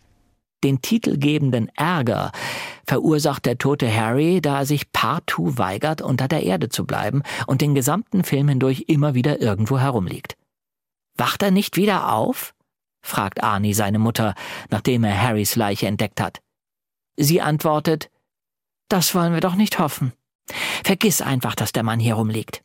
Den 0.64 0.82
titelgebenden 0.82 1.70
Ärger 1.76 2.32
verursacht 2.86 3.46
der 3.46 3.56
tote 3.56 3.94
Harry, 3.94 4.40
da 4.42 4.60
er 4.60 4.66
sich 4.66 4.92
partout 4.92 5.56
weigert, 5.56 6.02
unter 6.02 6.28
der 6.28 6.42
Erde 6.42 6.68
zu 6.68 6.84
bleiben 6.84 7.22
und 7.46 7.60
den 7.60 7.74
gesamten 7.74 8.24
Film 8.24 8.48
hindurch 8.48 8.84
immer 8.88 9.14
wieder 9.14 9.40
irgendwo 9.40 9.78
herumliegt. 9.78 10.36
Wacht 11.16 11.42
er 11.42 11.50
nicht 11.50 11.76
wieder 11.76 12.12
auf? 12.12 12.52
Fragt 13.02 13.42
Arnie 13.42 13.74
seine 13.74 13.98
Mutter, 13.98 14.34
nachdem 14.70 15.04
er 15.04 15.20
Harrys 15.20 15.56
Leiche 15.56 15.86
entdeckt 15.86 16.20
hat. 16.20 16.40
Sie 17.16 17.40
antwortet, 17.40 18.10
das 18.88 19.14
wollen 19.14 19.32
wir 19.32 19.40
doch 19.40 19.54
nicht 19.54 19.78
hoffen. 19.78 20.12
Vergiss 20.84 21.22
einfach, 21.22 21.54
dass 21.54 21.72
der 21.72 21.82
Mann 21.82 22.00
hier 22.00 22.14
rumliegt. 22.14 22.62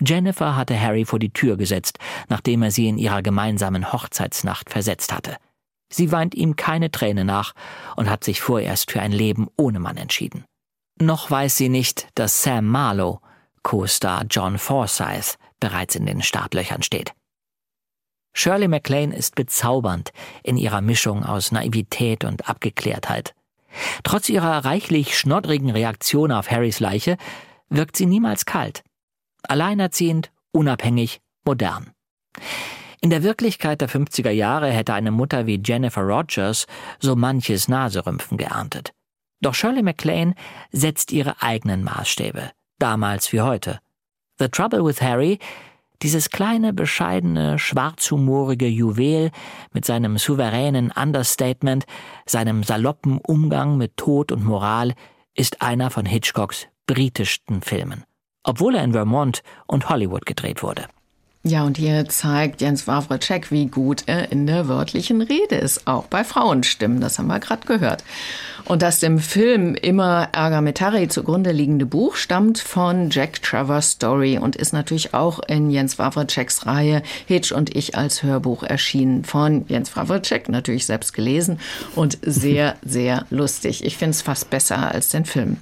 Jennifer 0.00 0.54
hatte 0.56 0.80
Harry 0.80 1.04
vor 1.04 1.18
die 1.18 1.32
Tür 1.32 1.56
gesetzt, 1.56 1.98
nachdem 2.28 2.62
er 2.62 2.70
sie 2.70 2.86
in 2.86 2.98
ihrer 2.98 3.22
gemeinsamen 3.22 3.92
Hochzeitsnacht 3.92 4.70
versetzt 4.70 5.12
hatte. 5.12 5.36
Sie 5.90 6.12
weint 6.12 6.34
ihm 6.34 6.54
keine 6.56 6.90
Träne 6.90 7.24
nach 7.24 7.54
und 7.96 8.10
hat 8.10 8.22
sich 8.22 8.40
vorerst 8.40 8.92
für 8.92 9.00
ein 9.00 9.12
Leben 9.12 9.48
ohne 9.56 9.80
Mann 9.80 9.96
entschieden. 9.96 10.44
Noch 11.00 11.30
weiß 11.30 11.56
sie 11.56 11.68
nicht, 11.68 12.08
dass 12.14 12.42
Sam 12.42 12.66
Marlowe, 12.66 13.20
Co-Star 13.62 14.24
John 14.28 14.58
Forsyth, 14.58 15.38
bereits 15.60 15.96
in 15.96 16.06
den 16.06 16.22
Startlöchern 16.22 16.82
steht. 16.82 17.12
Shirley 18.32 18.68
MacLaine 18.68 19.14
ist 19.14 19.34
bezaubernd 19.34 20.12
in 20.42 20.56
ihrer 20.56 20.80
Mischung 20.80 21.24
aus 21.24 21.52
Naivität 21.52 22.24
und 22.24 22.48
Abgeklärtheit. 22.48 23.34
Trotz 24.02 24.28
ihrer 24.28 24.64
reichlich 24.64 25.18
schnoddrigen 25.18 25.70
Reaktion 25.70 26.32
auf 26.32 26.50
Harrys 26.50 26.80
Leiche 26.80 27.16
wirkt 27.68 27.96
sie 27.96 28.06
niemals 28.06 28.44
kalt. 28.46 28.82
Alleinerziehend, 29.42 30.30
unabhängig, 30.52 31.20
modern. 31.44 31.92
In 33.00 33.10
der 33.10 33.22
Wirklichkeit 33.22 33.80
der 33.80 33.88
50er 33.88 34.30
Jahre 34.30 34.70
hätte 34.70 34.94
eine 34.94 35.12
Mutter 35.12 35.46
wie 35.46 35.60
Jennifer 35.64 36.02
Rogers 36.02 36.66
so 36.98 37.14
manches 37.14 37.68
Naserümpfen 37.68 38.38
geerntet. 38.38 38.92
Doch 39.40 39.54
Shirley 39.54 39.82
MacLaine 39.82 40.34
setzt 40.72 41.12
ihre 41.12 41.40
eigenen 41.40 41.84
Maßstäbe, 41.84 42.50
damals 42.78 43.32
wie 43.32 43.40
heute. 43.40 43.80
The 44.40 44.48
Trouble 44.48 44.84
with 44.84 45.00
Harry 45.00 45.38
dieses 46.02 46.30
kleine, 46.30 46.72
bescheidene, 46.72 47.58
schwarzhumorige 47.58 48.66
Juwel 48.66 49.30
mit 49.72 49.84
seinem 49.84 50.18
souveränen 50.18 50.92
Understatement, 50.92 51.84
seinem 52.26 52.62
saloppen 52.62 53.18
Umgang 53.18 53.76
mit 53.76 53.96
Tod 53.96 54.32
und 54.32 54.44
Moral 54.44 54.94
ist 55.34 55.62
einer 55.62 55.90
von 55.90 56.06
Hitchcocks 56.06 56.68
britischsten 56.86 57.62
Filmen, 57.62 58.04
obwohl 58.42 58.74
er 58.74 58.84
in 58.84 58.92
Vermont 58.92 59.42
und 59.66 59.88
Hollywood 59.88 60.26
gedreht 60.26 60.62
wurde. 60.62 60.86
Ja, 61.44 61.62
und 61.62 61.78
hier 61.78 62.08
zeigt 62.08 62.60
Jens 62.60 62.88
Wawrczyk, 62.88 63.52
wie 63.52 63.66
gut 63.66 64.02
er 64.06 64.32
in 64.32 64.48
der 64.48 64.66
wörtlichen 64.66 65.22
Rede 65.22 65.54
ist, 65.54 65.86
auch 65.86 66.06
bei 66.06 66.24
Frauenstimmen. 66.24 67.00
Das 67.00 67.18
haben 67.18 67.28
wir 67.28 67.38
gerade 67.38 67.64
gehört. 67.64 68.02
Und 68.64 68.82
das 68.82 68.98
dem 68.98 69.20
Film 69.20 69.76
immer 69.76 70.28
Ärger 70.32 70.60
mit 70.60 70.80
Harry 70.80 71.06
zugrunde 71.08 71.52
liegende 71.52 71.86
Buch 71.86 72.16
stammt 72.16 72.58
von 72.58 73.08
Jack 73.10 73.40
Travers 73.40 73.92
Story 73.92 74.38
und 74.38 74.56
ist 74.56 74.72
natürlich 74.72 75.14
auch 75.14 75.38
in 75.38 75.70
Jens 75.70 75.98
Wawrczyks 75.98 76.66
Reihe 76.66 77.02
Hitch 77.26 77.52
und 77.52 77.74
ich 77.74 77.96
als 77.96 78.24
Hörbuch 78.24 78.64
erschienen. 78.64 79.24
Von 79.24 79.64
Jens 79.68 79.96
Wawrczyk, 79.96 80.48
natürlich 80.48 80.86
selbst 80.86 81.14
gelesen 81.14 81.60
und 81.94 82.18
sehr, 82.20 82.74
sehr 82.84 83.26
lustig. 83.30 83.84
Ich 83.84 83.96
finde 83.96 84.10
es 84.10 84.22
fast 84.22 84.50
besser 84.50 84.92
als 84.92 85.08
den 85.10 85.24
Film. 85.24 85.58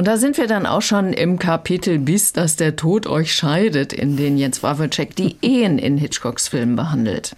Und 0.00 0.06
da 0.06 0.16
sind 0.16 0.38
wir 0.38 0.46
dann 0.46 0.64
auch 0.64 0.80
schon 0.80 1.12
im 1.12 1.38
Kapitel 1.38 1.98
Bis 1.98 2.32
dass 2.32 2.56
der 2.56 2.74
Tod 2.74 3.06
euch 3.06 3.34
scheidet, 3.34 3.92
in 3.92 4.16
den 4.16 4.38
Jens 4.38 4.62
Wawelczek 4.62 5.14
die 5.14 5.36
Ehen 5.42 5.78
in 5.78 5.98
Hitchcocks 5.98 6.48
Filmen 6.48 6.74
behandelt. 6.74 7.36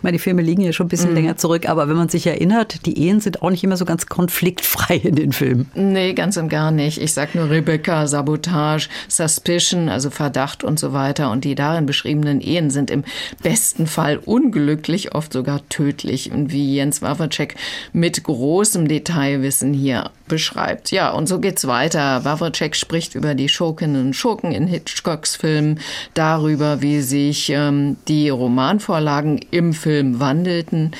meine, 0.00 0.16
die 0.16 0.18
Filme 0.18 0.40
liegen 0.40 0.62
ja 0.62 0.72
schon 0.72 0.86
ein 0.86 0.88
bisschen 0.88 1.10
mhm. 1.10 1.16
länger 1.16 1.36
zurück, 1.36 1.68
aber 1.68 1.86
wenn 1.86 1.98
man 1.98 2.08
sich 2.08 2.26
erinnert, 2.26 2.86
die 2.86 2.98
Ehen 2.98 3.20
sind 3.20 3.42
auch 3.42 3.50
nicht 3.50 3.62
immer 3.62 3.76
so 3.76 3.84
ganz 3.84 4.06
konfliktfrei 4.06 4.96
in 4.96 5.16
den 5.16 5.34
Filmen. 5.34 5.70
Nee, 5.74 6.14
ganz 6.14 6.38
und 6.38 6.48
gar 6.48 6.70
nicht. 6.70 6.98
Ich 6.98 7.12
sag 7.12 7.34
nur 7.34 7.50
Rebecca, 7.50 8.06
Sabotage, 8.06 8.88
Suspicion, 9.08 9.90
also 9.90 10.08
Verdacht 10.08 10.64
und 10.64 10.80
so 10.80 10.94
weiter. 10.94 11.30
Und 11.30 11.44
die 11.44 11.56
darin 11.56 11.84
beschriebenen 11.84 12.40
Ehen 12.40 12.70
sind 12.70 12.90
im 12.90 13.04
besten 13.42 13.86
Fall 13.86 14.16
unglücklich, 14.16 15.14
oft 15.14 15.34
sogar 15.34 15.60
tödlich. 15.68 16.32
Und 16.32 16.52
wie 16.52 16.74
Jens 16.74 17.02
Wawacek 17.02 17.56
mit 17.92 18.24
großem 18.24 18.88
Detailwissen 18.88 19.74
hier 19.74 20.10
beschreibt. 20.28 20.90
Ja, 20.90 21.10
und 21.10 21.26
so 21.26 21.40
geht's 21.40 21.66
weiter. 21.66 22.24
Wawacek 22.24 22.76
spricht 22.76 23.14
über 23.14 23.34
die 23.34 23.48
Schurkinnen 23.48 24.08
und 24.08 24.14
Schurken 24.14 24.52
in 24.52 24.66
Hitchcocks 24.66 25.36
Filmen, 25.36 25.80
darüber, 26.14 26.82
wie 26.82 27.00
sich 27.00 27.50
ähm, 27.50 27.96
die 28.06 28.28
Romanvorlagen 28.28 29.40
im 29.50 29.72
Film 29.72 30.20
wandelten. 30.20 30.92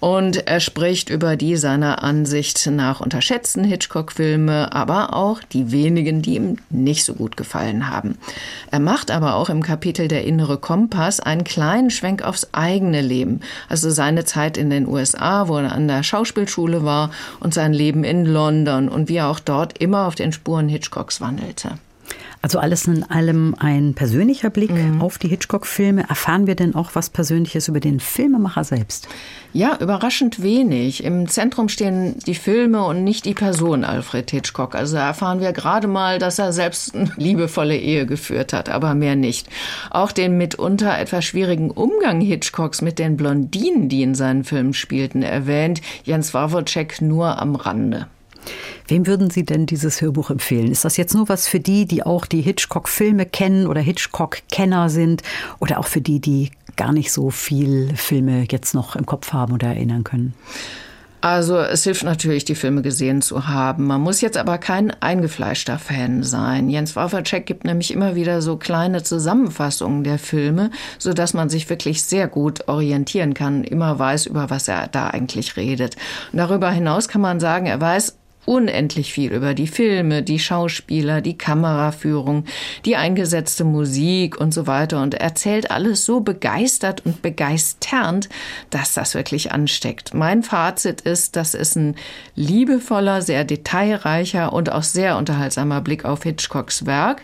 Und 0.00 0.46
er 0.48 0.60
spricht 0.60 1.10
über 1.10 1.36
die 1.36 1.56
seiner 1.56 2.02
Ansicht 2.02 2.66
nach 2.70 3.00
unterschätzten 3.00 3.64
Hitchcock-Filme, 3.64 4.72
aber 4.72 5.14
auch 5.14 5.42
die 5.42 5.72
wenigen, 5.72 6.22
die 6.22 6.36
ihm 6.36 6.56
nicht 6.70 7.04
so 7.04 7.12
gut 7.12 7.36
gefallen 7.36 7.90
haben. 7.90 8.16
Er 8.70 8.80
macht 8.80 9.10
aber 9.10 9.34
auch 9.34 9.50
im 9.50 9.62
Kapitel 9.62 10.08
Der 10.08 10.24
innere 10.24 10.56
Kompass 10.56 11.20
einen 11.20 11.44
kleinen 11.44 11.90
Schwenk 11.90 12.22
aufs 12.22 12.48
eigene 12.52 13.02
Leben, 13.02 13.40
also 13.68 13.90
seine 13.90 14.24
Zeit 14.24 14.56
in 14.56 14.70
den 14.70 14.88
USA, 14.88 15.48
wo 15.48 15.58
er 15.58 15.72
an 15.72 15.86
der 15.86 16.02
Schauspielschule 16.02 16.82
war 16.82 17.10
und 17.40 17.52
sein 17.52 17.74
Leben 17.74 18.02
in 18.02 18.24
London 18.24 18.88
und 18.88 19.10
wie 19.10 19.16
er 19.16 19.28
auch 19.28 19.40
dort 19.40 19.78
immer 19.78 20.06
auf 20.06 20.14
den 20.14 20.32
Spuren 20.32 20.70
Hitchcocks 20.70 21.20
wandelte. 21.20 21.72
Also 22.42 22.58
alles 22.58 22.86
in 22.86 23.02
allem 23.04 23.54
ein 23.58 23.92
persönlicher 23.92 24.48
Blick 24.48 24.70
mhm. 24.70 25.02
auf 25.02 25.18
die 25.18 25.28
Hitchcock-Filme. 25.28 26.08
Erfahren 26.08 26.46
wir 26.46 26.54
denn 26.54 26.74
auch 26.74 26.94
was 26.94 27.10
Persönliches 27.10 27.68
über 27.68 27.80
den 27.80 28.00
Filmemacher 28.00 28.64
selbst? 28.64 29.08
Ja, 29.52 29.76
überraschend 29.78 30.42
wenig. 30.42 31.04
Im 31.04 31.28
Zentrum 31.28 31.68
stehen 31.68 32.18
die 32.26 32.34
Filme 32.34 32.82
und 32.84 33.04
nicht 33.04 33.26
die 33.26 33.34
Person 33.34 33.84
Alfred 33.84 34.30
Hitchcock. 34.30 34.74
Also 34.74 34.96
erfahren 34.96 35.40
wir 35.40 35.52
gerade 35.52 35.86
mal, 35.86 36.18
dass 36.18 36.38
er 36.38 36.54
selbst 36.54 36.94
eine 36.94 37.12
liebevolle 37.16 37.76
Ehe 37.76 38.06
geführt 38.06 38.54
hat, 38.54 38.70
aber 38.70 38.94
mehr 38.94 39.16
nicht. 39.16 39.48
Auch 39.90 40.10
den 40.10 40.38
mitunter 40.38 40.98
etwas 40.98 41.26
schwierigen 41.26 41.70
Umgang 41.70 42.22
Hitchcocks 42.22 42.80
mit 42.80 42.98
den 42.98 43.18
Blondinen, 43.18 43.90
die 43.90 44.02
in 44.02 44.14
seinen 44.14 44.44
Filmen 44.44 44.72
spielten, 44.72 45.22
erwähnt 45.22 45.82
Jens 46.04 46.32
Wawrcek 46.32 47.02
nur 47.02 47.38
am 47.38 47.54
Rande. 47.54 48.06
Wem 48.88 49.06
würden 49.06 49.30
Sie 49.30 49.44
denn 49.44 49.66
dieses 49.66 50.00
Hörbuch 50.00 50.30
empfehlen? 50.30 50.70
Ist 50.70 50.84
das 50.84 50.96
jetzt 50.96 51.14
nur 51.14 51.28
was 51.28 51.46
für 51.46 51.60
die, 51.60 51.86
die 51.86 52.02
auch 52.02 52.26
die 52.26 52.42
Hitchcock-Filme 52.42 53.26
kennen 53.26 53.66
oder 53.66 53.80
Hitchcock-Kenner 53.80 54.90
sind 54.90 55.22
oder 55.58 55.78
auch 55.78 55.86
für 55.86 56.00
die, 56.00 56.20
die 56.20 56.50
gar 56.76 56.92
nicht 56.92 57.12
so 57.12 57.30
viel 57.30 57.94
Filme 57.96 58.46
jetzt 58.50 58.74
noch 58.74 58.96
im 58.96 59.06
Kopf 59.06 59.32
haben 59.32 59.52
oder 59.52 59.68
erinnern 59.68 60.04
können? 60.04 60.34
Also 61.22 61.58
es 61.58 61.84
hilft 61.84 62.02
natürlich, 62.02 62.46
die 62.46 62.54
Filme 62.54 62.80
gesehen 62.80 63.20
zu 63.20 63.46
haben. 63.46 63.86
Man 63.86 64.00
muss 64.00 64.22
jetzt 64.22 64.38
aber 64.38 64.56
kein 64.56 64.90
eingefleischter 65.02 65.78
Fan 65.78 66.22
sein. 66.22 66.70
Jens 66.70 66.96
Wawacek 66.96 67.44
gibt 67.44 67.64
nämlich 67.64 67.92
immer 67.92 68.14
wieder 68.14 68.40
so 68.40 68.56
kleine 68.56 69.02
Zusammenfassungen 69.02 70.02
der 70.02 70.18
Filme, 70.18 70.70
so 70.98 71.12
dass 71.12 71.34
man 71.34 71.50
sich 71.50 71.68
wirklich 71.68 72.04
sehr 72.04 72.26
gut 72.26 72.68
orientieren 72.68 73.34
kann, 73.34 73.64
immer 73.64 73.98
weiß, 73.98 74.26
über 74.26 74.48
was 74.48 74.66
er 74.68 74.88
da 74.88 75.08
eigentlich 75.08 75.58
redet. 75.58 75.96
Und 76.32 76.38
darüber 76.38 76.70
hinaus 76.70 77.08
kann 77.08 77.20
man 77.20 77.38
sagen, 77.38 77.66
er 77.66 77.80
weiß 77.80 78.16
unendlich 78.46 79.12
viel 79.12 79.32
über 79.32 79.54
die 79.54 79.66
Filme, 79.66 80.22
die 80.22 80.38
Schauspieler, 80.38 81.20
die 81.20 81.36
Kameraführung, 81.36 82.44
die 82.84 82.96
eingesetzte 82.96 83.64
Musik 83.64 84.40
und 84.40 84.52
so 84.52 84.66
weiter 84.66 85.02
und 85.02 85.14
erzählt 85.14 85.70
alles 85.70 86.04
so 86.04 86.20
begeistert 86.20 87.04
und 87.04 87.22
begeisternd, 87.22 88.28
dass 88.70 88.94
das 88.94 89.14
wirklich 89.14 89.52
ansteckt. 89.52 90.14
Mein 90.14 90.42
Fazit 90.42 91.02
ist, 91.02 91.36
das 91.36 91.54
ist 91.54 91.76
ein 91.76 91.96
liebevoller, 92.34 93.22
sehr 93.22 93.44
detailreicher 93.44 94.52
und 94.52 94.72
auch 94.72 94.82
sehr 94.82 95.16
unterhaltsamer 95.16 95.80
Blick 95.80 96.04
auf 96.04 96.22
Hitchcocks 96.22 96.86
Werk. 96.86 97.22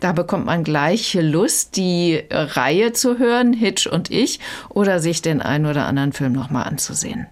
Da 0.00 0.12
bekommt 0.12 0.46
man 0.46 0.64
gleich 0.64 1.14
Lust, 1.14 1.76
die 1.76 2.22
Reihe 2.30 2.92
zu 2.92 3.18
hören, 3.18 3.52
Hitch 3.52 3.86
und 3.86 4.10
ich, 4.10 4.40
oder 4.68 5.00
sich 5.00 5.22
den 5.22 5.40
einen 5.40 5.66
oder 5.66 5.86
anderen 5.86 6.12
Film 6.12 6.32
nochmal 6.32 6.64
anzusehen. 6.64 7.26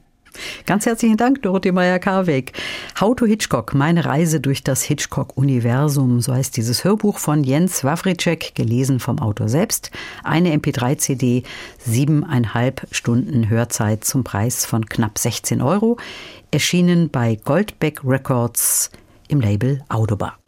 Ganz 0.67 0.87
herzlichen 0.87 1.17
Dank, 1.17 1.43
Dorothee 1.43 1.73
Meyer-Karweg. 1.73 2.53
How 3.01 3.15
to 3.15 3.27
Hitchcock, 3.27 3.75
meine 3.75 4.05
Reise 4.05 4.41
durch 4.41 4.63
das 4.63 4.83
Hitchcock-Universum. 4.83 6.21
So 6.21 6.35
heißt 6.35 6.57
dieses 6.57 6.85
Hörbuch 6.85 7.19
von 7.19 7.45
Jens 7.45 7.85
Wawricek, 7.85 8.55
gelesen 8.55 9.01
vom 9.01 9.19
Autor 9.19 9.49
selbst. 9.49 9.91
Eine 10.25 10.55
MP3-CD, 10.55 11.43
siebeneinhalb 11.79 12.87
Stunden 12.91 13.49
Hörzeit 13.49 14.05
zum 14.05 14.25
Preis 14.25 14.67
von 14.67 14.87
knapp 14.87 15.19
16 15.19 15.63
Euro. 15.63 15.97
Erschienen 16.51 17.11
bei 17.11 17.37
Goldbeck 17.45 18.01
Records 18.05 18.91
im 19.29 19.41
Label 19.41 19.83
Audiobar. 19.89 20.39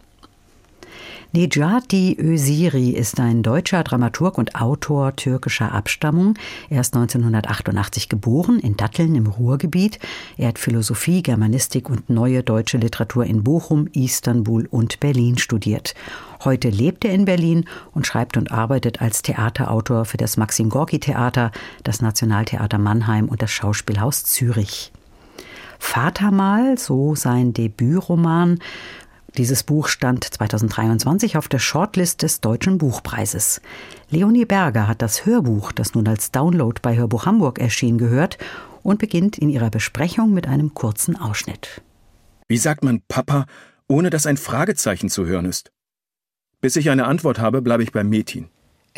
Necati 1.32 2.16
Öziri 2.18 2.92
ist 2.92 3.20
ein 3.20 3.42
deutscher 3.42 3.84
Dramaturg 3.84 4.38
und 4.38 4.54
Autor 4.54 5.14
türkischer 5.14 5.72
Abstammung. 5.72 6.38
Er 6.70 6.80
ist 6.80 6.94
1988 6.96 8.08
geboren 8.08 8.58
in 8.58 8.78
Datteln 8.78 9.14
im 9.14 9.26
Ruhrgebiet. 9.26 9.98
Er 10.38 10.48
hat 10.48 10.58
Philosophie, 10.58 11.22
Germanistik 11.22 11.90
und 11.90 12.08
neue 12.08 12.42
deutsche 12.42 12.78
Literatur 12.78 13.26
in 13.26 13.44
Bochum, 13.44 13.88
Istanbul 13.92 14.68
und 14.70 15.00
Berlin 15.00 15.36
studiert. 15.36 15.94
Heute 16.44 16.70
lebt 16.70 17.04
er 17.04 17.12
in 17.12 17.26
Berlin 17.26 17.66
und 17.92 18.06
schreibt 18.06 18.38
und 18.38 18.50
arbeitet 18.50 19.02
als 19.02 19.20
Theaterautor 19.20 20.06
für 20.06 20.16
das 20.16 20.38
Maxim 20.38 20.70
Gorki 20.70 20.98
Theater, 20.98 21.52
das 21.84 22.00
Nationaltheater 22.00 22.78
Mannheim 22.78 23.28
und 23.28 23.42
das 23.42 23.50
Schauspielhaus 23.50 24.24
Zürich. 24.24 24.92
Vatermal, 25.78 26.78
so 26.78 27.14
sein 27.14 27.52
Debütroman, 27.52 28.58
dieses 29.36 29.62
Buch 29.62 29.88
stand 29.88 30.24
2023 30.24 31.36
auf 31.36 31.48
der 31.48 31.58
Shortlist 31.58 32.22
des 32.22 32.40
Deutschen 32.40 32.78
Buchpreises. 32.78 33.60
Leonie 34.10 34.46
Berger 34.46 34.88
hat 34.88 35.02
das 35.02 35.26
Hörbuch, 35.26 35.72
das 35.72 35.94
nun 35.94 36.08
als 36.08 36.32
Download 36.32 36.80
bei 36.82 36.96
Hörbuch 36.96 37.26
Hamburg 37.26 37.58
erschien, 37.58 37.98
gehört 37.98 38.38
und 38.82 38.98
beginnt 38.98 39.38
in 39.38 39.50
ihrer 39.50 39.70
Besprechung 39.70 40.32
mit 40.32 40.48
einem 40.48 40.74
kurzen 40.74 41.16
Ausschnitt. 41.16 41.82
Wie 42.48 42.56
sagt 42.56 42.82
man 42.82 43.02
Papa, 43.06 43.46
ohne 43.86 44.10
dass 44.10 44.26
ein 44.26 44.38
Fragezeichen 44.38 45.10
zu 45.10 45.26
hören 45.26 45.44
ist? 45.44 45.70
Bis 46.60 46.76
ich 46.76 46.90
eine 46.90 47.04
Antwort 47.04 47.38
habe, 47.38 47.62
bleibe 47.62 47.82
ich 47.82 47.92
beim 47.92 48.08
Metin. 48.08 48.48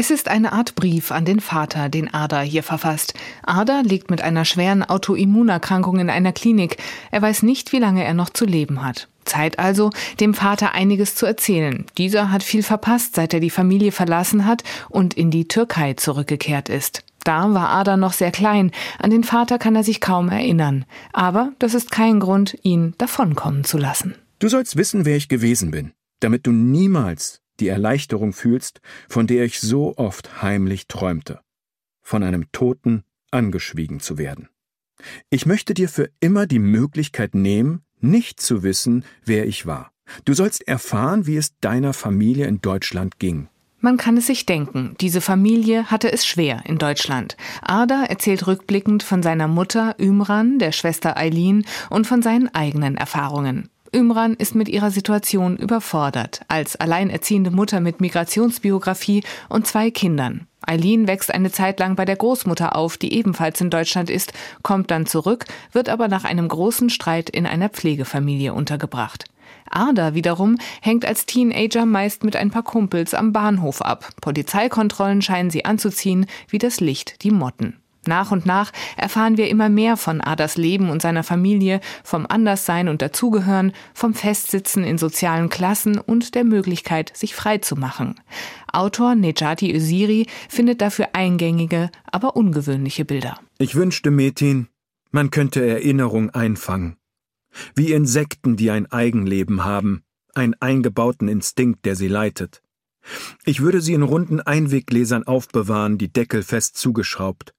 Es 0.01 0.11
ist 0.11 0.29
eine 0.29 0.55
Art 0.55 0.77
Brief 0.77 1.13
an 1.13 1.27
den 1.27 1.41
Vater, 1.41 1.91
den 1.91 2.15
Ada 2.15 2.41
hier 2.41 2.63
verfasst. 2.63 3.13
Ada 3.43 3.83
liegt 3.83 4.11
mit 4.11 4.23
einer 4.23 4.47
schweren 4.47 4.83
Autoimmunerkrankung 4.83 5.99
in 5.99 6.09
einer 6.09 6.33
Klinik. 6.33 6.79
Er 7.11 7.21
weiß 7.21 7.43
nicht, 7.43 7.73
wie 7.73 7.81
lange 7.81 8.03
er 8.03 8.15
noch 8.15 8.31
zu 8.31 8.47
leben 8.47 8.83
hat. 8.83 9.09
Zeit 9.27 9.59
also, 9.59 9.91
dem 10.19 10.33
Vater 10.33 10.73
einiges 10.73 11.17
zu 11.17 11.27
erzählen. 11.27 11.85
Dieser 11.99 12.33
hat 12.33 12.43
viel 12.43 12.63
verpasst, 12.63 13.15
seit 13.15 13.35
er 13.35 13.41
die 13.41 13.51
Familie 13.51 13.93
verlassen 13.93 14.47
hat 14.47 14.65
und 14.89 15.13
in 15.13 15.31
die 15.31 15.49
Türkei 15.49 15.93
zurückgekehrt 15.93 16.71
ist. 16.71 17.05
Da 17.25 17.53
war 17.53 17.69
Ada 17.69 17.99
noch 17.99 18.15
sehr 18.15 18.31
klein, 18.31 18.71
an 18.99 19.11
den 19.11 19.23
Vater 19.23 19.59
kann 19.59 19.77
er 19.77 19.85
sich 19.85 20.01
kaum 20.01 20.31
erinnern. 20.31 20.87
Aber 21.13 21.53
das 21.59 21.75
ist 21.75 21.91
kein 21.91 22.21
Grund, 22.21 22.57
ihn 22.63 22.95
davonkommen 22.97 23.65
zu 23.65 23.77
lassen. 23.77 24.15
Du 24.39 24.49
sollst 24.49 24.77
wissen, 24.77 25.05
wer 25.05 25.19
ich 25.19 25.29
gewesen 25.29 25.71
bin, 25.71 25.93
damit 26.21 26.47
du 26.47 26.53
niemals 26.53 27.40
die 27.61 27.69
Erleichterung 27.69 28.33
fühlst, 28.33 28.81
von 29.09 29.27
der 29.27 29.45
ich 29.45 29.61
so 29.61 29.97
oft 29.97 30.43
heimlich 30.43 30.87
träumte, 30.87 31.41
von 32.03 32.23
einem 32.23 32.51
Toten 32.53 33.05
angeschwiegen 33.31 34.01
zu 34.01 34.19
werden. 34.19 34.49
Ich 35.31 35.47
möchte 35.47 35.75
dir 35.75 35.89
für 35.89 36.11
immer 36.21 36.47
die 36.47 36.59
Möglichkeit 36.59 37.35
nehmen, 37.35 37.83
nicht 38.01 38.41
zu 38.41 38.63
wissen, 38.63 39.05
wer 39.25 39.47
ich 39.47 39.67
war. 39.67 39.93
Du 40.25 40.35
sollst 40.35 40.67
erfahren, 40.67 41.27
wie 41.27 41.37
es 41.37 41.57
deiner 41.61 41.93
Familie 41.93 42.47
in 42.47 42.61
Deutschland 42.61 43.19
ging. 43.19 43.49
Man 43.83 43.97
kann 43.97 44.19
es 44.19 44.27
sich 44.27 44.45
denken, 44.45 44.95
diese 45.01 45.23
Familie 45.23 45.91
hatte 45.91 46.13
es 46.13 46.27
schwer 46.27 46.65
in 46.67 46.77
Deutschland. 46.77 47.39
Ada 47.63 48.05
erzählt 48.05 48.47
rückblickend 48.47 49.03
von 49.03 49.23
seiner 49.23 49.49
Mutter 49.49 49.97
Ümran, 49.99 50.59
der 50.59 50.73
Schwester 50.73 51.17
Eileen 51.17 51.65
und 51.89 52.07
von 52.07 52.21
seinen 52.21 52.55
eigenen 52.55 52.99
Erfahrungen. 52.99 53.71
Ümran 53.95 54.35
ist 54.35 54.55
mit 54.55 54.69
ihrer 54.69 54.91
Situation 54.91 55.57
überfordert, 55.57 56.43
als 56.49 56.77
alleinerziehende 56.77 57.51
Mutter 57.51 57.81
mit 57.81 58.01
Migrationsbiografie 58.01 59.25
und 59.49 59.67
zwei 59.67 59.91
Kindern. 59.91 60.47
Eileen 60.63 61.09
wächst 61.09 61.33
eine 61.35 61.51
Zeit 61.51 61.81
lang 61.81 61.97
bei 61.97 62.05
der 62.05 62.17
Großmutter 62.17 62.77
auf, 62.77 62.97
die 62.97 63.15
ebenfalls 63.15 63.61
in 63.61 63.71
Deutschland 63.71 64.11
ist, 64.11 64.33
kommt 64.63 64.91
dann 64.91 65.07
zurück, 65.07 65.47
wird 65.73 65.89
aber 65.89 66.09
nach 66.09 66.25
einem 66.25 66.47
großen 66.47 66.91
Streit 66.91 67.31
in 67.31 67.47
einer 67.47 67.69
Pflegefamilie 67.69 68.55
untergebracht. 68.55 69.25
Ada 69.71 70.15
wiederum 70.15 70.59
hängt 70.83 71.05
als 71.05 71.27
Teenager 71.27 71.87
meist 71.87 72.25
mit 72.25 72.37
ein 72.37 72.51
paar 72.51 72.63
Kumpels 72.63 73.15
am 73.15 73.33
Bahnhof 73.33 73.83
ab. 73.83 74.11
Polizeikontrollen 74.21 75.23
scheinen 75.23 75.51
sie 75.51 75.65
anzuziehen, 75.65 76.27
wie 76.49 76.59
das 76.59 76.81
Licht 76.81 77.23
die 77.23 77.31
Motten. 77.31 77.80
Nach 78.07 78.31
und 78.31 78.47
nach 78.47 78.73
erfahren 78.97 79.37
wir 79.37 79.49
immer 79.49 79.69
mehr 79.69 79.97
von 79.97 80.21
Adas 80.21 80.57
Leben 80.57 80.89
und 80.89 81.03
seiner 81.03 81.23
Familie, 81.23 81.81
vom 82.03 82.27
Anderssein 82.27 82.89
und 82.89 83.03
Dazugehören, 83.03 83.73
vom 83.93 84.15
Festsitzen 84.15 84.85
in 84.85 84.97
sozialen 84.97 85.51
Klassen 85.51 85.99
und 85.99 86.35
der 86.35 86.45
Möglichkeit, 86.45 87.15
sich 87.15 87.35
frei 87.35 87.59
zu 87.59 87.77
machen. 87.77 88.15
Autor 88.73 89.15
Nejati 89.15 89.75
Öziri 89.75 90.27
findet 90.49 90.81
dafür 90.81 91.09
eingängige, 91.13 91.91
aber 92.11 92.37
ungewöhnliche 92.37 93.05
Bilder. 93.05 93.39
Ich 93.59 93.75
wünschte, 93.75 94.11
Metin, 94.11 94.69
man 95.11 95.31
könnte 95.31 95.67
Erinnerung 95.67 96.31
einfangen. 96.31 96.97
Wie 97.75 97.93
Insekten, 97.93 98.57
die 98.57 98.71
ein 98.71 98.91
Eigenleben 98.91 99.65
haben, 99.65 100.03
einen 100.35 100.55
eingebauten 100.61 101.29
Instinkt, 101.29 101.85
der 101.85 101.97
sie 101.97 102.09
leitet. 102.09 102.63
Ich 103.45 103.61
würde 103.61 103.81
sie 103.81 103.95
in 103.95 104.03
runden 104.03 104.41
Einweggläsern 104.41 105.25
aufbewahren, 105.25 105.99
die 105.99 106.13
Deckel 106.13 106.43
fest 106.43 106.77
zugeschraubt. 106.77 107.55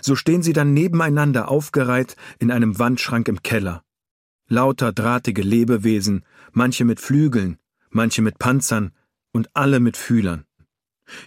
So 0.00 0.16
stehen 0.16 0.42
sie 0.42 0.52
dann 0.52 0.74
nebeneinander 0.74 1.48
aufgereiht 1.48 2.16
in 2.38 2.50
einem 2.50 2.78
Wandschrank 2.78 3.28
im 3.28 3.42
Keller. 3.42 3.82
Lauter 4.48 4.92
drahtige 4.92 5.42
Lebewesen, 5.42 6.24
manche 6.52 6.84
mit 6.84 7.00
Flügeln, 7.00 7.58
manche 7.90 8.22
mit 8.22 8.38
Panzern 8.38 8.92
und 9.32 9.50
alle 9.54 9.80
mit 9.80 9.96
Fühlern. 9.96 10.44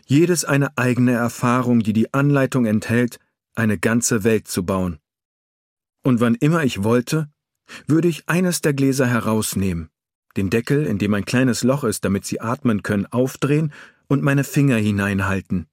Jedes 0.05 0.45
eine 0.45 0.77
eigene 0.77 1.13
Erfahrung, 1.13 1.81
die 1.81 1.93
die 1.93 2.13
Anleitung 2.13 2.65
enthält, 2.65 3.19
eine 3.55 3.77
ganze 3.77 4.23
Welt 4.23 4.47
zu 4.47 4.65
bauen. 4.65 4.99
Und 6.03 6.19
wann 6.19 6.35
immer 6.35 6.63
ich 6.63 6.83
wollte, 6.83 7.29
würde 7.87 8.07
ich 8.07 8.27
eines 8.27 8.61
der 8.61 8.73
Gläser 8.73 9.07
herausnehmen, 9.07 9.89
den 10.35 10.49
Deckel, 10.49 10.85
in 10.85 10.97
dem 10.97 11.13
ein 11.13 11.25
kleines 11.25 11.63
Loch 11.63 11.83
ist, 11.83 12.05
damit 12.05 12.25
sie 12.25 12.41
atmen 12.41 12.83
können, 12.83 13.05
aufdrehen 13.05 13.71
und 14.07 14.23
meine 14.23 14.43
Finger 14.43 14.77
hineinhalten. 14.77 15.67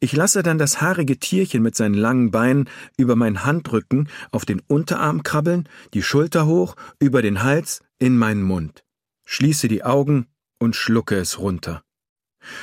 Ich 0.00 0.12
lasse 0.12 0.42
dann 0.42 0.58
das 0.58 0.80
haarige 0.80 1.18
Tierchen 1.18 1.62
mit 1.62 1.76
seinen 1.76 1.94
langen 1.94 2.30
Beinen 2.30 2.68
über 2.96 3.16
meinen 3.16 3.44
Handrücken 3.44 4.08
auf 4.30 4.44
den 4.44 4.60
Unterarm 4.66 5.22
krabbeln, 5.22 5.68
die 5.94 6.02
Schulter 6.02 6.46
hoch, 6.46 6.76
über 6.98 7.22
den 7.22 7.42
Hals, 7.42 7.80
in 7.98 8.18
meinen 8.18 8.42
Mund. 8.42 8.84
Schließe 9.24 9.68
die 9.68 9.84
Augen 9.84 10.26
und 10.58 10.76
schlucke 10.76 11.16
es 11.16 11.38
runter. 11.38 11.82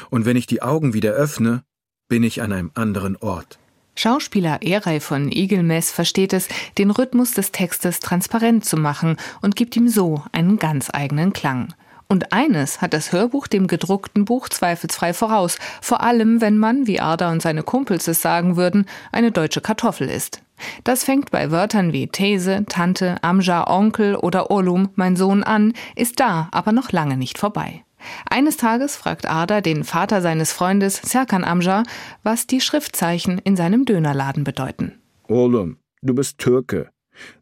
Und 0.09 0.25
wenn 0.25 0.35
ich 0.35 0.47
die 0.47 0.61
Augen 0.61 0.93
wieder 0.93 1.11
öffne, 1.11 1.63
bin 2.09 2.23
ich 2.23 2.41
an 2.41 2.51
einem 2.51 2.71
anderen 2.73 3.15
Ort. 3.17 3.59
Schauspieler 3.95 4.61
Erei 4.61 5.01
von 5.01 5.29
Igelmess 5.29 5.91
versteht 5.91 6.31
es, 6.31 6.47
den 6.77 6.89
Rhythmus 6.89 7.33
des 7.33 7.51
Textes 7.51 7.99
transparent 7.99 8.63
zu 8.63 8.77
machen 8.77 9.17
und 9.41 9.57
gibt 9.57 9.75
ihm 9.75 9.89
so 9.89 10.23
einen 10.31 10.57
ganz 10.57 10.89
eigenen 10.91 11.33
Klang. 11.33 11.73
Und 12.11 12.33
eines 12.33 12.81
hat 12.81 12.93
das 12.93 13.11
Hörbuch 13.11 13.45
dem 13.45 13.67
gedruckten 13.67 14.25
Buch 14.25 14.49
zweifelsfrei 14.49 15.13
voraus, 15.13 15.59
vor 15.79 16.01
allem 16.01 16.41
wenn 16.41 16.57
man, 16.57 16.87
wie 16.87 16.99
Arda 16.99 17.31
und 17.31 17.39
seine 17.39 17.61
Kumpels 17.61 18.07
es 18.07 18.19
sagen 18.19 18.57
würden, 18.57 18.87
eine 19.11 19.31
deutsche 19.31 19.61
Kartoffel 19.61 20.09
ist. 20.09 20.41
Das 20.83 21.03
fängt 21.03 21.29
bei 21.29 21.51
Wörtern 21.51 21.93
wie 21.93 22.07
These, 22.07 22.65
Tante, 22.67 23.17
Amja, 23.21 23.69
Onkel 23.69 24.15
oder 24.15 24.49
Olum, 24.49 24.89
mein 24.95 25.15
Sohn 25.15 25.43
an, 25.43 25.73
ist 25.95 26.19
da 26.19 26.49
aber 26.51 26.71
noch 26.71 26.91
lange 26.91 27.15
nicht 27.15 27.37
vorbei. 27.37 27.83
Eines 28.27 28.57
Tages 28.57 28.95
fragt 28.95 29.27
Arda 29.27 29.61
den 29.61 29.83
Vater 29.83 30.21
seines 30.21 30.51
Freundes 30.51 30.95
Serkan 30.95 31.43
Amja, 31.43 31.83
was 32.23 32.47
die 32.47 32.59
Schriftzeichen 32.59 33.37
in 33.37 33.55
seinem 33.55 33.85
Dönerladen 33.85 34.43
bedeuten. 34.43 34.93
Olum, 35.27 35.77
du 36.01 36.15
bist 36.15 36.39
Türke. 36.39 36.89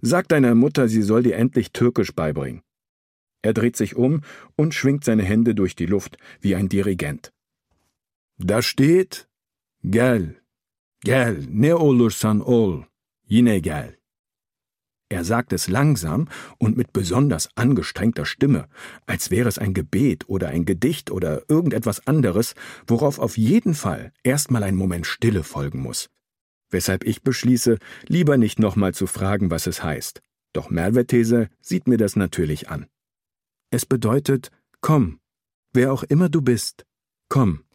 Sag 0.01 0.27
deiner 0.27 0.55
Mutter, 0.55 0.89
sie 0.89 1.03
soll 1.03 1.23
dir 1.23 1.37
endlich 1.37 1.71
Türkisch 1.71 2.13
beibringen. 2.13 2.61
Er 3.41 3.53
dreht 3.53 3.75
sich 3.75 3.95
um 3.95 4.21
und 4.55 4.73
schwingt 4.73 5.03
seine 5.03 5.23
Hände 5.23 5.55
durch 5.55 5.75
die 5.75 5.85
Luft 5.85 6.17
wie 6.41 6.55
ein 6.55 6.69
Dirigent. 6.69 7.31
Da 8.37 8.61
steht 8.61 9.27
Gel, 9.83 10.41
Gel, 11.03 11.45
ne 11.49 11.77
ol, 11.77 12.87
yine 13.27 13.61
gel. 13.61 13.97
Er 15.09 15.23
sagt 15.23 15.53
es 15.53 15.69
langsam 15.69 16.27
und 16.57 16.75
mit 16.75 16.91
besonders 16.91 17.49
angestrengter 17.55 18.25
Stimme, 18.25 18.67
als 19.05 19.31
wäre 19.31 19.47
es 19.47 19.57
ein 19.57 19.73
Gebet 19.73 20.27
oder 20.27 20.49
ein 20.49 20.65
Gedicht 20.65 21.11
oder 21.11 21.49
irgendetwas 21.49 22.05
anderes, 22.07 22.55
worauf 22.87 23.19
auf 23.19 23.37
jeden 23.37 23.73
Fall 23.73 24.11
erstmal 24.23 24.63
ein 24.63 24.75
Moment 24.75 25.07
Stille 25.07 25.43
folgen 25.43 25.79
muss. 25.79 26.09
Weshalb 26.69 27.05
ich 27.05 27.21
beschließe, 27.21 27.77
lieber 28.07 28.37
nicht 28.37 28.59
nochmal 28.59 28.93
zu 28.93 29.07
fragen, 29.07 29.49
was 29.49 29.67
es 29.67 29.81
heißt. 29.81 30.21
Doch 30.51 30.69
Mervetese 30.69 31.49
sieht 31.61 31.87
mir 31.87 31.97
das 31.97 32.17
natürlich 32.17 32.69
an. 32.69 32.87
Es 33.69 33.85
bedeutet, 33.85 34.49
komm, 34.81 35.19
wer 35.73 35.91
auch 35.91 36.03
immer 36.03 36.29
du 36.29 36.41
bist, 36.41 36.85
komm. 37.29 37.66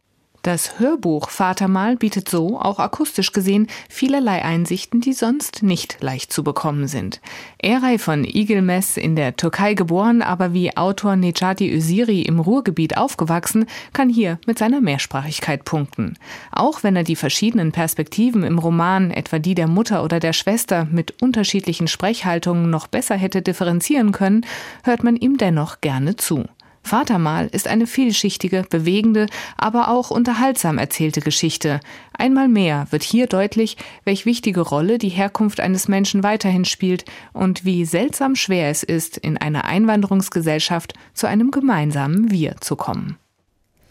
Das 0.43 0.77
Hörbuch 0.77 1.29
Vatermal 1.29 1.95
bietet 1.95 2.27
so, 2.27 2.59
auch 2.59 2.77
akustisch 2.77 3.31
gesehen, 3.31 3.67
vielerlei 3.87 4.43
Einsichten, 4.43 4.99
die 4.99 5.13
sonst 5.13 5.63
nicht 5.63 5.99
leicht 6.01 6.33
zu 6.33 6.43
bekommen 6.43 6.89
sind. 6.89 7.21
Eray 7.59 7.97
von 7.97 8.25
Igelmes 8.25 8.97
in 8.97 9.15
der 9.15 9.37
Türkei 9.37 9.73
geboren, 9.73 10.21
aber 10.21 10.51
wie 10.51 10.75
Autor 10.75 11.15
Necati 11.15 11.73
Öziri 11.73 12.23
im 12.23 12.41
Ruhrgebiet 12.41 12.97
aufgewachsen, 12.97 13.67
kann 13.93 14.09
hier 14.09 14.37
mit 14.45 14.59
seiner 14.59 14.81
Mehrsprachigkeit 14.81 15.63
punkten. 15.63 16.17
Auch 16.51 16.83
wenn 16.83 16.97
er 16.97 17.05
die 17.05 17.15
verschiedenen 17.15 17.71
Perspektiven 17.71 18.43
im 18.43 18.59
Roman, 18.59 19.11
etwa 19.11 19.39
die 19.39 19.55
der 19.55 19.69
Mutter 19.69 20.03
oder 20.03 20.19
der 20.19 20.33
Schwester, 20.33 20.89
mit 20.91 21.21
unterschiedlichen 21.21 21.87
Sprechhaltungen 21.87 22.69
noch 22.69 22.87
besser 22.87 23.15
hätte 23.15 23.41
differenzieren 23.41 24.11
können, 24.11 24.45
hört 24.83 25.05
man 25.05 25.15
ihm 25.15 25.37
dennoch 25.37 25.79
gerne 25.79 26.17
zu. 26.17 26.43
Vatermal 26.83 27.47
ist 27.47 27.67
eine 27.67 27.87
vielschichtige, 27.87 28.65
bewegende, 28.69 29.27
aber 29.57 29.87
auch 29.87 30.11
unterhaltsam 30.11 30.77
erzählte 30.77 31.21
Geschichte. 31.21 31.79
Einmal 32.11 32.49
mehr 32.49 32.87
wird 32.91 33.03
hier 33.03 33.27
deutlich, 33.27 33.77
welch 34.03 34.25
wichtige 34.25 34.61
Rolle 34.61 34.97
die 34.97 35.09
Herkunft 35.09 35.59
eines 35.61 35.87
Menschen 35.87 36.23
weiterhin 36.23 36.65
spielt 36.65 37.05
und 37.31 37.63
wie 37.63 37.85
seltsam 37.85 38.35
schwer 38.35 38.69
es 38.69 38.83
ist, 38.83 39.17
in 39.17 39.37
einer 39.37 39.63
Einwanderungsgesellschaft 39.63 40.93
zu 41.13 41.27
einem 41.27 41.51
gemeinsamen 41.51 42.29
Wir 42.29 42.57
zu 42.59 42.75
kommen. 42.75 43.17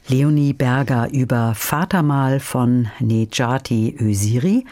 Leonie 0.08 0.52
Berger 0.52 1.10
über 1.12 1.54
Vatermal 1.54 2.40
von 2.40 2.88
Nejati 2.98 3.96
Öziri, 3.98 4.66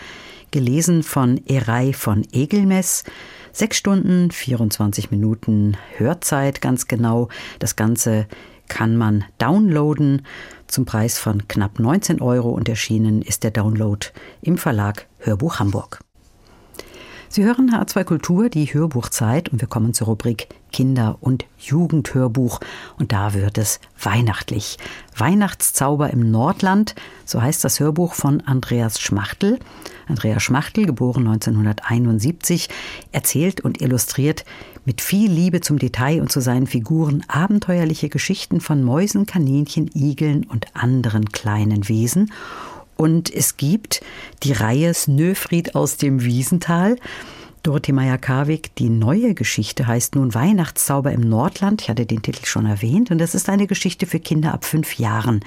gelesen 0.51 1.03
von 1.03 1.41
Erei 1.47 1.93
von 1.93 2.27
Egelmes, 2.33 3.05
Sechs 3.53 3.77
Stunden, 3.77 4.31
24 4.31 5.11
Minuten 5.11 5.77
Hörzeit 5.97 6.61
ganz 6.61 6.87
genau. 6.87 7.29
Das 7.59 7.77
Ganze 7.77 8.27
kann 8.69 8.97
man 8.97 9.25
downloaden 9.39 10.23
zum 10.69 10.85
Preis 10.85 11.19
von 11.19 11.49
knapp 11.49 11.81
19 11.81 12.21
Euro 12.21 12.51
und 12.51 12.69
erschienen 12.69 13.23
ist 13.23 13.43
der 13.43 13.51
Download 13.51 14.07
im 14.41 14.57
Verlag 14.57 15.07
Hörbuch 15.19 15.59
Hamburg. 15.59 16.01
Sie 17.29 17.45
hören 17.45 17.73
H2 17.73 18.05
Kultur, 18.05 18.49
die 18.49 18.73
Hörbuchzeit 18.73 19.49
und 19.49 19.61
wir 19.61 19.69
kommen 19.69 19.95
zur 19.95 20.07
Rubrik 20.07 20.49
Kinder- 20.73 21.19
und 21.21 21.45
Jugendhörbuch 21.59 22.61
und 22.99 23.13
da 23.13 23.35
wird 23.35 23.59
es 23.59 23.81
weihnachtlich. 24.03 24.79
Weihnachtszauber 25.17 26.11
im 26.11 26.31
Nordland, 26.31 26.95
so 27.25 27.43
heißt 27.43 27.65
das 27.65 27.81
Hörbuch 27.81 28.15
von 28.15 28.41
Andreas 28.43 29.01
Schmachtel. 29.01 29.59
Andreas 30.09 30.43
Schmachtel, 30.43 30.87
geboren 30.87 31.27
1971, 31.27 32.69
erzählt 33.13 33.61
und 33.61 33.81
illustriert 33.81 34.45
mit 34.85 35.01
viel 35.01 35.31
Liebe 35.31 35.61
zum 35.61 35.79
Detail 35.79 36.21
und 36.21 36.33
zu 36.33 36.41
seinen 36.41 36.67
Figuren 36.67 37.23
abenteuerliche 37.29 38.09
Geschichten 38.09 38.61
von 38.61 38.83
Mäusen, 38.83 39.27
Kaninchen, 39.27 39.91
Igeln 39.95 40.45
und 40.45 40.67
anderen 40.75 41.27
kleinen 41.27 41.89
Wesen 41.89 42.31
und 43.01 43.35
es 43.35 43.57
gibt 43.57 44.03
die 44.43 44.53
Reihe 44.53 44.93
Snöfried 44.93 45.75
aus 45.75 45.97
dem 45.97 46.23
Wiesental. 46.23 46.97
Dorothee 47.63 47.93
Meyer-Karwig, 47.93 48.75
die 48.77 48.89
neue 48.89 49.35
Geschichte 49.35 49.87
heißt 49.87 50.15
nun 50.15 50.35
Weihnachtszauber 50.35 51.13
im 51.13 51.21
Nordland. 51.21 51.83
Ich 51.83 51.91
hatte 51.91 52.07
den 52.07 52.23
Titel 52.23 52.47
schon 52.47 52.65
erwähnt. 52.65 53.11
Und 53.11 53.19
das 53.19 53.35
ist 53.35 53.49
eine 53.49 53.67
Geschichte 53.67 54.07
für 54.07 54.19
Kinder 54.19 54.55
ab 54.55 54.65
fünf 54.65 54.99
Jahren. 54.99 55.41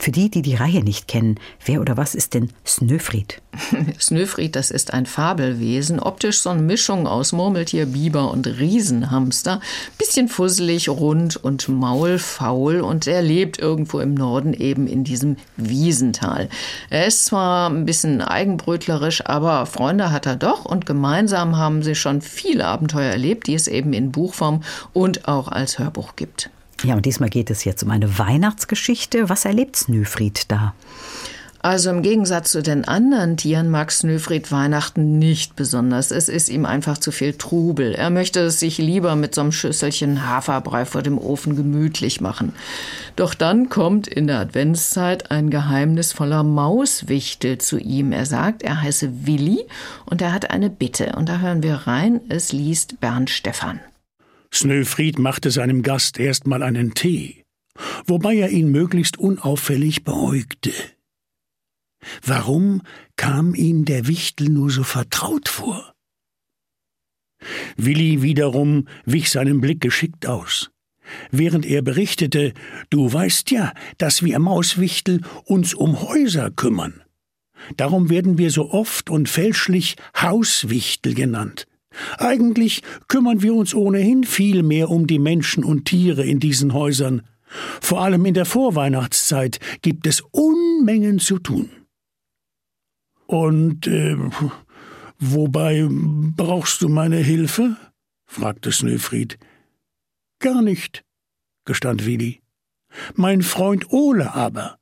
Für 0.00 0.12
die, 0.12 0.30
die 0.30 0.40
die 0.40 0.54
Reihe 0.54 0.82
nicht 0.82 1.08
kennen, 1.08 1.38
wer 1.66 1.82
oder 1.82 1.98
was 1.98 2.14
ist 2.14 2.32
denn 2.32 2.48
Snöfried? 2.66 3.42
Snöfried, 4.00 4.56
das 4.56 4.70
ist 4.70 4.94
ein 4.94 5.04
Fabelwesen, 5.04 6.00
optisch 6.00 6.40
so 6.40 6.48
eine 6.48 6.62
Mischung 6.62 7.06
aus 7.06 7.32
Murmeltier, 7.32 7.84
Biber 7.84 8.30
und 8.30 8.46
Riesenhamster. 8.46 9.60
Bisschen 9.98 10.28
fusselig, 10.28 10.88
rund 10.88 11.36
und 11.36 11.68
maulfaul 11.68 12.80
und 12.80 13.06
er 13.06 13.20
lebt 13.20 13.58
irgendwo 13.58 14.00
im 14.00 14.14
Norden 14.14 14.54
eben 14.54 14.86
in 14.86 15.04
diesem 15.04 15.36
Wiesental. 15.58 16.48
Er 16.88 17.06
ist 17.06 17.26
zwar 17.26 17.68
ein 17.68 17.84
bisschen 17.84 18.22
eigenbrötlerisch, 18.22 19.26
aber 19.26 19.66
Freunde 19.66 20.12
hat 20.12 20.24
er 20.24 20.36
doch 20.36 20.64
und 20.64 20.86
gemeinsam 20.86 21.58
haben 21.58 21.82
sie 21.82 21.94
schon 21.94 22.22
viele 22.22 22.64
Abenteuer 22.64 23.12
erlebt, 23.12 23.48
die 23.48 23.54
es 23.54 23.68
eben 23.68 23.92
in 23.92 24.12
Buchform 24.12 24.62
und 24.94 25.28
auch 25.28 25.48
als 25.48 25.78
Hörbuch 25.78 26.16
gibt. 26.16 26.48
Ja, 26.82 26.94
und 26.94 27.04
diesmal 27.04 27.28
geht 27.28 27.50
es 27.50 27.64
jetzt 27.64 27.82
um 27.82 27.90
eine 27.90 28.18
Weihnachtsgeschichte. 28.18 29.28
Was 29.28 29.44
erlebt 29.44 29.76
Snöfried 29.76 30.50
da? 30.50 30.74
Also 31.62 31.90
im 31.90 32.00
Gegensatz 32.00 32.52
zu 32.52 32.62
den 32.62 32.86
anderen 32.86 33.36
Tieren 33.36 33.68
mag 33.68 33.92
Snöfried 33.92 34.50
Weihnachten 34.50 35.18
nicht 35.18 35.56
besonders. 35.56 36.10
Es 36.10 36.30
ist 36.30 36.48
ihm 36.48 36.64
einfach 36.64 36.96
zu 36.96 37.12
viel 37.12 37.34
Trubel. 37.34 37.94
Er 37.94 38.08
möchte 38.08 38.40
es 38.40 38.60
sich 38.60 38.78
lieber 38.78 39.14
mit 39.14 39.34
so 39.34 39.42
einem 39.42 39.52
Schüsselchen 39.52 40.26
Haferbrei 40.26 40.86
vor 40.86 41.02
dem 41.02 41.18
Ofen 41.18 41.56
gemütlich 41.56 42.22
machen. 42.22 42.54
Doch 43.14 43.34
dann 43.34 43.68
kommt 43.68 44.08
in 44.08 44.26
der 44.26 44.38
Adventszeit 44.38 45.30
ein 45.30 45.50
geheimnisvoller 45.50 46.44
Mauswichtel 46.44 47.58
zu 47.58 47.78
ihm. 47.78 48.12
Er 48.12 48.24
sagt, 48.24 48.62
er 48.62 48.80
heiße 48.80 49.26
Willi 49.26 49.66
und 50.06 50.22
er 50.22 50.32
hat 50.32 50.50
eine 50.50 50.70
Bitte. 50.70 51.12
Und 51.14 51.28
da 51.28 51.40
hören 51.40 51.62
wir 51.62 51.74
rein, 51.74 52.22
es 52.30 52.52
liest 52.52 53.00
Bernd 53.00 53.28
Stephan. 53.28 53.80
Snöfried 54.52 55.18
machte 55.18 55.50
seinem 55.50 55.82
Gast 55.82 56.18
erstmal 56.18 56.62
einen 56.62 56.94
Tee, 56.94 57.44
wobei 58.06 58.36
er 58.36 58.50
ihn 58.50 58.70
möglichst 58.70 59.18
unauffällig 59.18 60.04
beäugte. 60.04 60.72
Warum 62.24 62.82
kam 63.16 63.54
ihm 63.54 63.84
der 63.84 64.06
Wichtel 64.06 64.48
nur 64.48 64.70
so 64.70 64.82
vertraut 64.82 65.48
vor? 65.48 65.94
Willi 67.76 68.22
wiederum 68.22 68.88
wich 69.04 69.30
seinem 69.30 69.60
Blick 69.60 69.80
geschickt 69.80 70.26
aus. 70.26 70.70
Während 71.30 71.66
er 71.66 71.82
berichtete, 71.82 72.52
du 72.90 73.12
weißt 73.12 73.50
ja, 73.50 73.72
dass 73.98 74.22
wir 74.22 74.38
Mauswichtel 74.38 75.22
uns 75.44 75.74
um 75.74 76.00
Häuser 76.02 76.50
kümmern. 76.50 77.02
Darum 77.76 78.08
werden 78.10 78.38
wir 78.38 78.50
so 78.50 78.70
oft 78.70 79.10
und 79.10 79.28
fälschlich 79.28 79.96
Hauswichtel 80.16 81.14
genannt. 81.14 81.66
Eigentlich 82.18 82.82
kümmern 83.08 83.42
wir 83.42 83.54
uns 83.54 83.74
ohnehin 83.74 84.24
viel 84.24 84.62
mehr 84.62 84.90
um 84.90 85.06
die 85.06 85.18
Menschen 85.18 85.64
und 85.64 85.86
Tiere 85.86 86.24
in 86.24 86.40
diesen 86.40 86.72
Häusern. 86.72 87.22
Vor 87.80 88.00
allem 88.00 88.24
in 88.26 88.34
der 88.34 88.44
Vorweihnachtszeit 88.44 89.58
gibt 89.82 90.06
es 90.06 90.20
Unmengen 90.30 91.18
zu 91.18 91.38
tun. 91.38 91.70
Und 93.26 93.86
äh, 93.86 94.16
wobei 95.18 95.86
brauchst 95.90 96.82
du 96.82 96.88
meine 96.88 97.18
Hilfe? 97.18 97.76
fragte 98.26 98.70
Snöfried. 98.70 99.38
Gar 100.38 100.62
nicht, 100.62 101.04
gestand 101.64 102.06
Willi. 102.06 102.40
Mein 103.14 103.42
Freund 103.42 103.92
Ole 103.92 104.34
aber. 104.34 104.79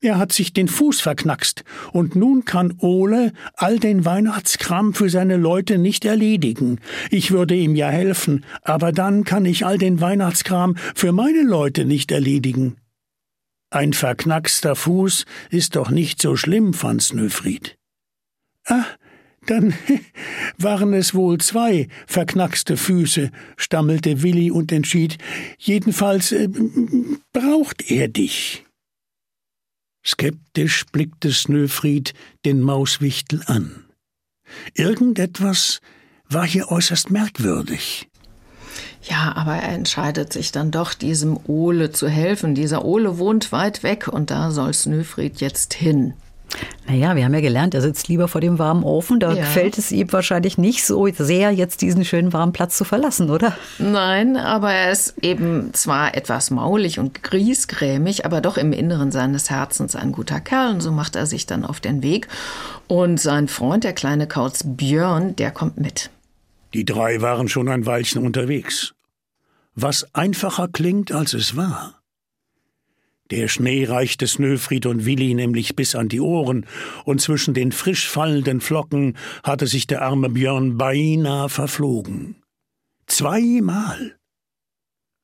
Er 0.00 0.16
hat 0.16 0.32
sich 0.32 0.52
den 0.52 0.68
Fuß 0.68 1.00
verknackst, 1.00 1.64
und 1.92 2.14
nun 2.14 2.44
kann 2.44 2.74
Ole 2.78 3.32
all 3.54 3.80
den 3.80 4.04
Weihnachtskram 4.04 4.94
für 4.94 5.10
seine 5.10 5.36
Leute 5.36 5.76
nicht 5.76 6.04
erledigen. 6.04 6.78
Ich 7.10 7.32
würde 7.32 7.56
ihm 7.56 7.74
ja 7.74 7.88
helfen, 7.88 8.44
aber 8.62 8.92
dann 8.92 9.24
kann 9.24 9.44
ich 9.44 9.66
all 9.66 9.76
den 9.76 10.00
Weihnachtskram 10.00 10.76
für 10.94 11.10
meine 11.10 11.42
Leute 11.42 11.84
nicht 11.84 12.12
erledigen. 12.12 12.76
Ein 13.70 13.92
verknackster 13.92 14.76
Fuß 14.76 15.24
ist 15.50 15.74
doch 15.74 15.90
nicht 15.90 16.22
so 16.22 16.36
schlimm, 16.36 16.74
fand 16.74 17.02
Snöfried. 17.02 17.76
Ah, 18.66 18.84
dann 19.46 19.74
waren 20.58 20.94
es 20.94 21.12
wohl 21.12 21.38
zwei 21.38 21.88
verknackste 22.06 22.76
Füße, 22.76 23.32
stammelte 23.56 24.22
Willi 24.22 24.52
und 24.52 24.70
entschied. 24.70 25.18
Jedenfalls 25.58 26.30
äh, 26.30 26.48
braucht 27.32 27.90
er 27.90 28.06
dich. 28.06 28.64
Skeptisch 30.04 30.86
blickte 30.86 31.32
Snöfried 31.32 32.14
den 32.44 32.60
Mauswichtel 32.60 33.42
an. 33.46 33.84
Irgendetwas 34.74 35.80
war 36.28 36.46
hier 36.46 36.70
äußerst 36.70 37.10
merkwürdig. 37.10 38.08
Ja, 39.02 39.34
aber 39.36 39.54
er 39.54 39.72
entscheidet 39.72 40.32
sich 40.32 40.52
dann 40.52 40.70
doch, 40.70 40.92
diesem 40.94 41.38
Ole 41.46 41.92
zu 41.92 42.08
helfen. 42.08 42.54
Dieser 42.54 42.84
Ole 42.84 43.18
wohnt 43.18 43.52
weit 43.52 43.82
weg 43.82 44.08
und 44.08 44.30
da 44.30 44.50
soll 44.50 44.74
Snöfried 44.74 45.40
jetzt 45.40 45.74
hin. 45.74 46.14
Naja, 46.86 47.14
wir 47.16 47.24
haben 47.24 47.34
ja 47.34 47.40
gelernt, 47.40 47.74
er 47.74 47.82
sitzt 47.82 48.08
lieber 48.08 48.28
vor 48.28 48.40
dem 48.40 48.58
warmen 48.58 48.82
Ofen. 48.82 49.20
Da 49.20 49.32
ja. 49.32 49.40
gefällt 49.40 49.76
es 49.76 49.92
ihm 49.92 50.10
wahrscheinlich 50.12 50.56
nicht 50.56 50.86
so 50.86 51.06
sehr, 51.06 51.50
jetzt 51.50 51.82
diesen 51.82 52.04
schönen 52.04 52.32
warmen 52.32 52.52
Platz 52.52 52.78
zu 52.78 52.84
verlassen, 52.84 53.28
oder? 53.28 53.56
Nein, 53.78 54.36
aber 54.36 54.72
er 54.72 54.90
ist 54.90 55.14
eben 55.22 55.74
zwar 55.74 56.14
etwas 56.14 56.50
maulig 56.50 56.98
und 56.98 57.22
griesgrämig, 57.22 58.24
aber 58.24 58.40
doch 58.40 58.56
im 58.56 58.72
Inneren 58.72 59.12
seines 59.12 59.50
Herzens 59.50 59.96
ein 59.96 60.12
guter 60.12 60.40
Kerl. 60.40 60.72
Und 60.72 60.80
so 60.80 60.90
macht 60.90 61.16
er 61.16 61.26
sich 61.26 61.46
dann 61.46 61.64
auf 61.64 61.80
den 61.80 62.02
Weg. 62.02 62.28
Und 62.86 63.20
sein 63.20 63.48
Freund, 63.48 63.84
der 63.84 63.92
kleine 63.92 64.26
Kauz 64.26 64.62
Björn, 64.64 65.36
der 65.36 65.50
kommt 65.50 65.78
mit. 65.78 66.10
Die 66.72 66.84
drei 66.84 67.20
waren 67.20 67.48
schon 67.48 67.68
ein 67.68 67.84
Weilchen 67.84 68.24
unterwegs. 68.24 68.94
Was 69.74 70.14
einfacher 70.14 70.68
klingt, 70.68 71.12
als 71.12 71.34
es 71.34 71.54
war. 71.54 71.97
Der 73.30 73.48
Schnee 73.48 73.84
reichte 73.84 74.26
Snöfried 74.26 74.86
und 74.86 75.04
Willi 75.04 75.34
nämlich 75.34 75.76
bis 75.76 75.94
an 75.94 76.08
die 76.08 76.20
Ohren, 76.20 76.66
und 77.04 77.20
zwischen 77.20 77.52
den 77.52 77.72
frisch 77.72 78.08
fallenden 78.08 78.60
Flocken 78.60 79.16
hatte 79.42 79.66
sich 79.66 79.86
der 79.86 80.02
arme 80.02 80.30
Björn 80.30 80.78
beinahe 80.78 81.48
verflogen. 81.48 82.36
Zweimal. 83.06 84.16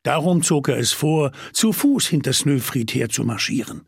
Darum 0.02 0.42
zog 0.42 0.68
er 0.68 0.76
es 0.76 0.92
vor, 0.92 1.32
zu 1.52 1.72
Fuß 1.72 2.06
hinter 2.08 2.34
Snöfried 2.34 2.94
herzumarschieren. 2.94 3.86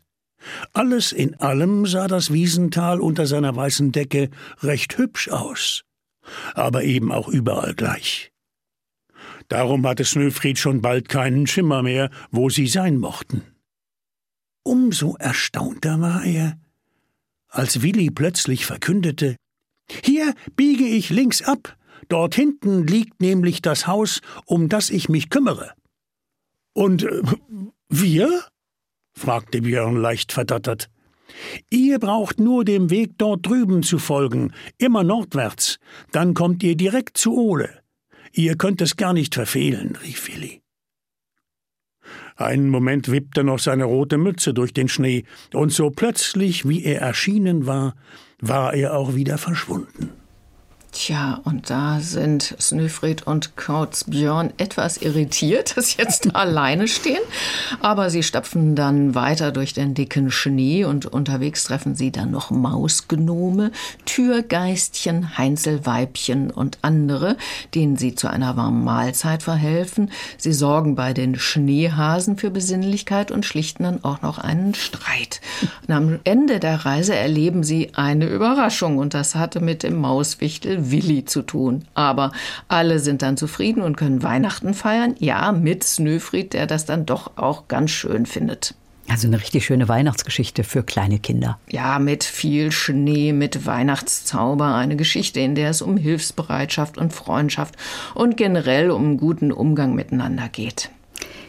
Alles 0.73 1.11
in 1.11 1.35
allem 1.35 1.85
sah 1.85 2.07
das 2.07 2.31
Wiesental 2.31 3.01
unter 3.01 3.27
seiner 3.27 3.55
weißen 3.55 3.91
Decke 3.91 4.29
recht 4.61 4.97
hübsch 4.97 5.29
aus, 5.29 5.83
aber 6.55 6.83
eben 6.83 7.11
auch 7.11 7.27
überall 7.27 7.75
gleich. 7.75 8.31
Darum 9.47 9.85
hatte 9.87 10.05
Snöfried 10.05 10.57
schon 10.57 10.81
bald 10.81 11.07
keinen 11.07 11.47
Schimmer 11.47 11.83
mehr, 11.83 12.09
wo 12.31 12.49
sie 12.49 12.67
sein 12.67 12.97
mochten. 12.97 13.43
Umso 14.67 15.15
erstaunter 15.15 16.01
war 16.01 16.25
er, 16.25 16.59
als 17.47 17.83
Willi 17.83 18.11
plötzlich 18.11 18.65
verkündete 18.65 19.37
Hier 20.03 20.33
biege 20.57 20.83
ich 20.83 21.09
links 21.09 21.41
ab, 21.41 21.77
dort 22.09 22.35
hinten 22.35 22.85
liegt 22.85 23.21
nämlich 23.21 23.61
das 23.61 23.87
Haus, 23.87 24.19
um 24.45 24.67
das 24.67 24.89
ich 24.89 25.07
mich 25.07 25.29
kümmere. 25.29 25.71
Und 26.73 27.03
äh, 27.03 27.21
wir? 27.87 28.43
fragte 29.13 29.61
Björn 29.61 29.95
leicht 29.95 30.33
verdattert. 30.33 30.89
Ihr 31.69 31.97
braucht 31.99 32.41
nur 32.41 32.65
dem 32.65 32.89
Weg 32.89 33.13
dort 33.17 33.45
drüben 33.45 33.83
zu 33.83 33.99
folgen, 33.99 34.51
immer 34.77 35.03
nordwärts, 35.03 35.79
dann 36.11 36.33
kommt 36.33 36.61
ihr 36.61 36.75
direkt 36.75 37.17
zu 37.17 37.37
Ole. 37.37 37.69
Ihr 38.33 38.57
könnt 38.57 38.81
es 38.81 38.97
gar 38.97 39.13
nicht 39.13 39.33
verfehlen, 39.33 39.95
rief 40.03 40.27
Willi. 40.27 40.61
Einen 42.37 42.69
Moment 42.69 43.11
wippte 43.11 43.43
noch 43.43 43.59
seine 43.59 43.85
rote 43.85 44.17
Mütze 44.17 44.53
durch 44.53 44.71
den 44.71 44.87
Schnee, 44.87 45.25
und 45.53 45.73
so 45.73 45.89
plötzlich, 45.89 46.67
wie 46.69 46.83
er 46.83 47.01
erschienen 47.01 47.65
war, 47.65 47.95
war 48.39 48.73
er 48.73 48.95
auch 48.95 49.15
wieder 49.15 49.37
verschwunden. 49.37 50.11
Tja, 50.99 51.41
und 51.43 51.69
da 51.69 51.99
sind 51.99 52.55
Snöfried 52.59 53.27
und 53.27 53.55
Kautz 53.55 54.05
Björn 54.05 54.51
etwas 54.57 54.97
irritiert, 54.97 55.77
dass 55.77 55.89
sie 55.89 55.99
jetzt 55.99 56.35
alleine 56.35 56.87
stehen. 56.87 57.21
Aber 57.81 58.09
sie 58.09 58.23
stapfen 58.23 58.75
dann 58.75 59.13
weiter 59.13 59.51
durch 59.51 59.73
den 59.73 59.93
dicken 59.93 60.31
Schnee 60.31 60.85
und 60.85 61.05
unterwegs 61.05 61.65
treffen 61.65 61.93
sie 61.93 62.11
dann 62.11 62.31
noch 62.31 62.49
Mausgnome, 62.49 63.71
Türgeistchen, 64.05 65.37
Heinzelweibchen 65.37 66.49
und 66.49 66.79
andere, 66.81 67.37
denen 67.75 67.97
sie 67.97 68.15
zu 68.15 68.27
einer 68.27 68.57
warmen 68.57 68.83
Mahlzeit 68.83 69.43
verhelfen. 69.43 70.09
Sie 70.39 70.51
sorgen 70.51 70.95
bei 70.95 71.13
den 71.13 71.37
Schneehasen 71.37 72.37
für 72.37 72.49
Besinnlichkeit 72.49 73.29
und 73.29 73.45
schlichten 73.45 73.83
dann 73.83 74.03
auch 74.03 74.23
noch 74.23 74.39
einen 74.39 74.73
Streit. 74.73 75.41
Und 75.87 75.93
am 75.93 76.19
Ende 76.23 76.59
der 76.59 76.85
Reise 76.85 77.15
erleben 77.15 77.63
sie 77.63 77.91
eine 77.93 78.25
Überraschung 78.25 78.97
und 78.97 79.13
das 79.13 79.35
hatte 79.35 79.59
mit 79.59 79.83
dem 79.83 79.97
Mauswichtel 79.97 80.86
Willi 80.91 81.25
zu 81.25 81.41
tun. 81.41 81.85
Aber 81.93 82.31
alle 82.67 82.99
sind 82.99 83.21
dann 83.21 83.37
zufrieden 83.37 83.81
und 83.81 83.97
können 83.97 84.23
Weihnachten 84.23 84.73
feiern. 84.73 85.15
Ja, 85.19 85.51
mit 85.51 85.83
Snöfried, 85.83 86.53
der 86.53 86.67
das 86.67 86.85
dann 86.85 87.05
doch 87.05 87.31
auch 87.37 87.67
ganz 87.67 87.91
schön 87.91 88.25
findet. 88.25 88.75
Also 89.09 89.27
eine 89.27 89.39
richtig 89.39 89.65
schöne 89.65 89.87
Weihnachtsgeschichte 89.87 90.65
für 90.65 90.83
kleine 90.83 91.19
Kinder. 91.19 91.59
Ja, 91.69 91.97
mit 91.97 92.25
viel 92.25 92.73
Schnee, 92.73 93.31
mit 93.31 93.65
Weihnachtszauber. 93.65 94.75
Eine 94.75 94.97
Geschichte, 94.97 95.39
in 95.39 95.55
der 95.55 95.69
es 95.69 95.81
um 95.81 95.95
Hilfsbereitschaft 95.95 96.97
und 96.97 97.13
Freundschaft 97.13 97.75
und 98.15 98.35
generell 98.35 98.91
um 98.91 99.17
guten 99.17 99.53
Umgang 99.53 99.95
miteinander 99.95 100.49
geht. 100.49 100.89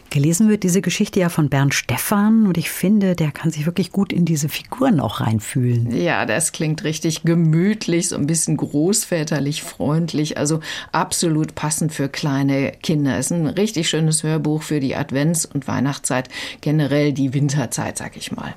Gelesen 0.09 0.49
wird 0.49 0.63
diese 0.63 0.81
Geschichte 0.81 1.19
ja 1.19 1.29
von 1.29 1.49
Bernd 1.49 1.73
Stephan 1.73 2.47
und 2.47 2.57
ich 2.57 2.71
finde, 2.71 3.15
der 3.15 3.31
kann 3.31 3.51
sich 3.51 3.65
wirklich 3.65 3.91
gut 3.91 4.11
in 4.11 4.25
diese 4.25 4.49
Figuren 4.49 4.99
auch 4.99 5.21
reinfühlen. 5.21 5.95
Ja, 5.95 6.25
das 6.25 6.51
klingt 6.51 6.83
richtig 6.83 7.23
gemütlich, 7.23 8.09
so 8.09 8.15
ein 8.15 8.25
bisschen 8.25 8.57
großväterlich 8.57 9.61
freundlich, 9.61 10.37
also 10.37 10.61
absolut 10.91 11.53
passend 11.53 11.93
für 11.93 12.09
kleine 12.09 12.71
Kinder. 12.81 13.17
Es 13.17 13.27
ist 13.27 13.33
ein 13.33 13.47
richtig 13.47 13.89
schönes 13.89 14.23
Hörbuch 14.23 14.63
für 14.63 14.79
die 14.79 14.95
Advents- 14.95 15.45
und 15.45 15.67
Weihnachtszeit, 15.67 16.29
generell 16.61 17.13
die 17.13 17.33
Winterzeit, 17.33 17.97
sag 17.97 18.17
ich 18.17 18.31
mal. 18.31 18.55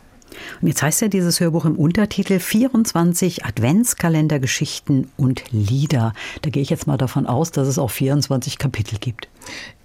Und 0.60 0.68
jetzt 0.68 0.82
heißt 0.82 1.00
ja 1.02 1.08
dieses 1.08 1.40
Hörbuch 1.40 1.64
im 1.64 1.76
Untertitel 1.76 2.38
24 2.38 3.44
Adventskalendergeschichten 3.44 5.10
und 5.16 5.44
Lieder. 5.50 6.14
Da 6.42 6.50
gehe 6.50 6.62
ich 6.62 6.70
jetzt 6.70 6.86
mal 6.86 6.96
davon 6.96 7.26
aus, 7.26 7.50
dass 7.50 7.68
es 7.68 7.78
auch 7.78 7.90
24 7.90 8.58
Kapitel 8.58 8.98
gibt. 8.98 9.28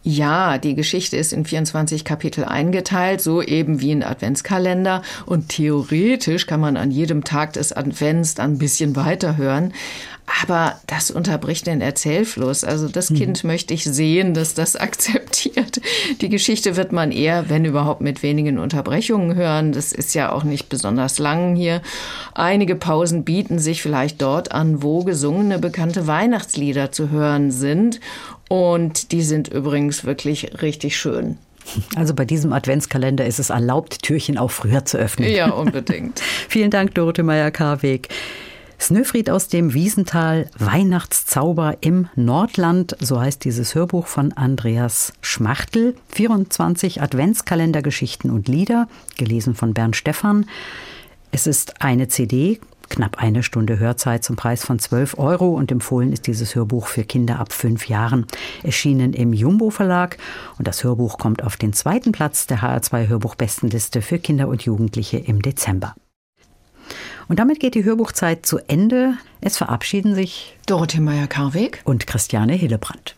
Ja, 0.10 0.58
die 0.58 0.74
Geschichte 0.74 1.18
ist 1.18 1.34
in 1.34 1.44
24 1.44 2.06
Kapitel 2.06 2.46
eingeteilt, 2.46 3.20
so 3.20 3.42
eben 3.42 3.82
wie 3.82 3.92
ein 3.92 4.04
Adventskalender. 4.04 5.02
Und 5.26 5.50
theoretisch 5.50 6.48
kann 6.48 6.62
man 6.62 6.78
an 6.78 6.92
jedem 6.92 7.26
Tag 7.26 7.52
des 7.52 7.74
Advents 7.74 8.34
dann 8.34 8.54
ein 8.54 8.58
bisschen 8.58 8.96
weiterhören. 8.96 9.74
Aber 10.42 10.80
das 10.88 11.12
unterbricht 11.12 11.68
den 11.68 11.82
Erzählfluss. 11.82 12.64
Also 12.64 12.88
das 12.88 13.10
Kind 13.10 13.44
mhm. 13.44 13.50
möchte 13.50 13.74
ich 13.74 13.84
sehen, 13.84 14.34
dass 14.34 14.54
das 14.54 14.76
akzeptiert. 14.78 15.57
Die 16.22 16.30
Geschichte 16.30 16.76
wird 16.76 16.92
man 16.92 17.12
eher, 17.12 17.50
wenn 17.50 17.66
überhaupt, 17.66 18.02
mit 18.02 18.24
wenigen 18.24 18.60
Unterbrechungen 18.60 19.36
hören. 19.36 19.72
Das 19.72 19.92
ist 19.92 20.14
ja 20.16 20.32
auch 20.32 20.44
nicht 20.44 20.70
besonders 20.70 21.20
lang 21.20 21.56
hier. 21.56 21.82
Einige 22.34 22.76
Pausen 22.76 23.24
bieten 23.24 23.60
sich 23.60 23.82
vielleicht 23.82 24.22
dort 24.22 24.52
an, 24.52 24.84
wo 24.84 25.04
gesungene 25.04 25.60
bekannte 25.60 26.08
Weihnachtslieder 26.08 26.92
zu 26.92 27.10
hören 27.10 27.52
sind. 27.52 28.00
Und 28.50 29.12
die 29.12 29.22
sind 29.22 29.48
übrigens 29.50 30.06
wirklich 30.06 30.62
richtig 30.62 30.98
schön. 30.98 31.38
Also 31.96 32.14
bei 32.14 32.26
diesem 32.26 32.54
Adventskalender 32.54 33.26
ist 33.26 33.40
es 33.40 33.50
erlaubt, 33.50 34.02
Türchen 34.02 34.38
auch 34.38 34.52
früher 34.52 34.86
zu 34.86 34.98
öffnen. 34.98 35.30
Ja, 35.30 35.50
unbedingt. 35.52 36.22
Vielen 36.48 36.72
Dank, 36.72 36.96
Dorothee 36.96 37.24
Meyer-Karweg. 37.24 38.10
Snöfried 38.80 39.30
aus 39.30 39.48
dem 39.48 39.74
Wiesental, 39.74 40.50
Weihnachtszauber 40.58 41.78
im 41.82 42.08
Nordland, 42.16 42.96
so 43.00 43.20
heißt 43.20 43.44
dieses 43.44 43.76
Hörbuch 43.76 44.08
von 44.08 44.34
Andreas 44.34 45.14
Schmachtel. 45.22 45.96
24 46.10 47.02
Adventskalendergeschichten 47.02 48.30
und 48.30 48.48
Lieder, 48.48 48.88
gelesen 49.18 49.56
von 49.56 49.74
Bernd 49.74 49.96
Stephan. 49.96 50.46
Es 51.32 51.48
ist 51.48 51.82
eine 51.82 52.08
CD, 52.08 52.60
knapp 52.90 53.18
eine 53.18 53.44
Stunde 53.44 53.80
Hörzeit 53.80 54.24
zum 54.24 54.36
Preis 54.36 54.64
von 54.64 54.80
12 54.80 55.18
Euro 55.18 55.50
und 55.50 55.72
empfohlen 55.72 56.14
ist 56.14 56.28
dieses 56.28 56.56
Hörbuch 56.56 56.88
für 56.88 57.04
Kinder 57.04 57.40
ab 57.40 57.54
fünf 57.54 57.90
Jahren. 57.90 58.26
Erschienen 58.64 59.14
im 59.14 59.34
Jumbo 59.34 59.70
Verlag 59.70 60.18
und 60.58 60.68
das 60.68 60.84
Hörbuch 60.84 61.18
kommt 61.18 61.44
auf 61.44 61.58
den 61.58 61.74
zweiten 61.74 62.12
Platz 62.12 62.48
der 62.48 62.62
HR2 62.62 63.08
Hörbuchbestenliste 63.08 64.02
für 64.02 64.20
Kinder 64.20 64.48
und 64.48 64.64
Jugendliche 64.64 65.18
im 65.18 65.42
Dezember. 65.42 65.96
Und 67.28 67.40
damit 67.40 67.60
geht 67.60 67.76
die 67.76 67.84
Hörbuchzeit 67.84 68.46
zu 68.46 68.60
Ende. 68.68 69.18
Es 69.42 69.58
verabschieden 69.58 70.16
sich 70.16 70.58
Dorothee 70.66 71.02
Meyer-Karweg 71.02 71.82
und 71.84 72.08
Christiane 72.08 72.54
Hillebrand. 72.54 73.16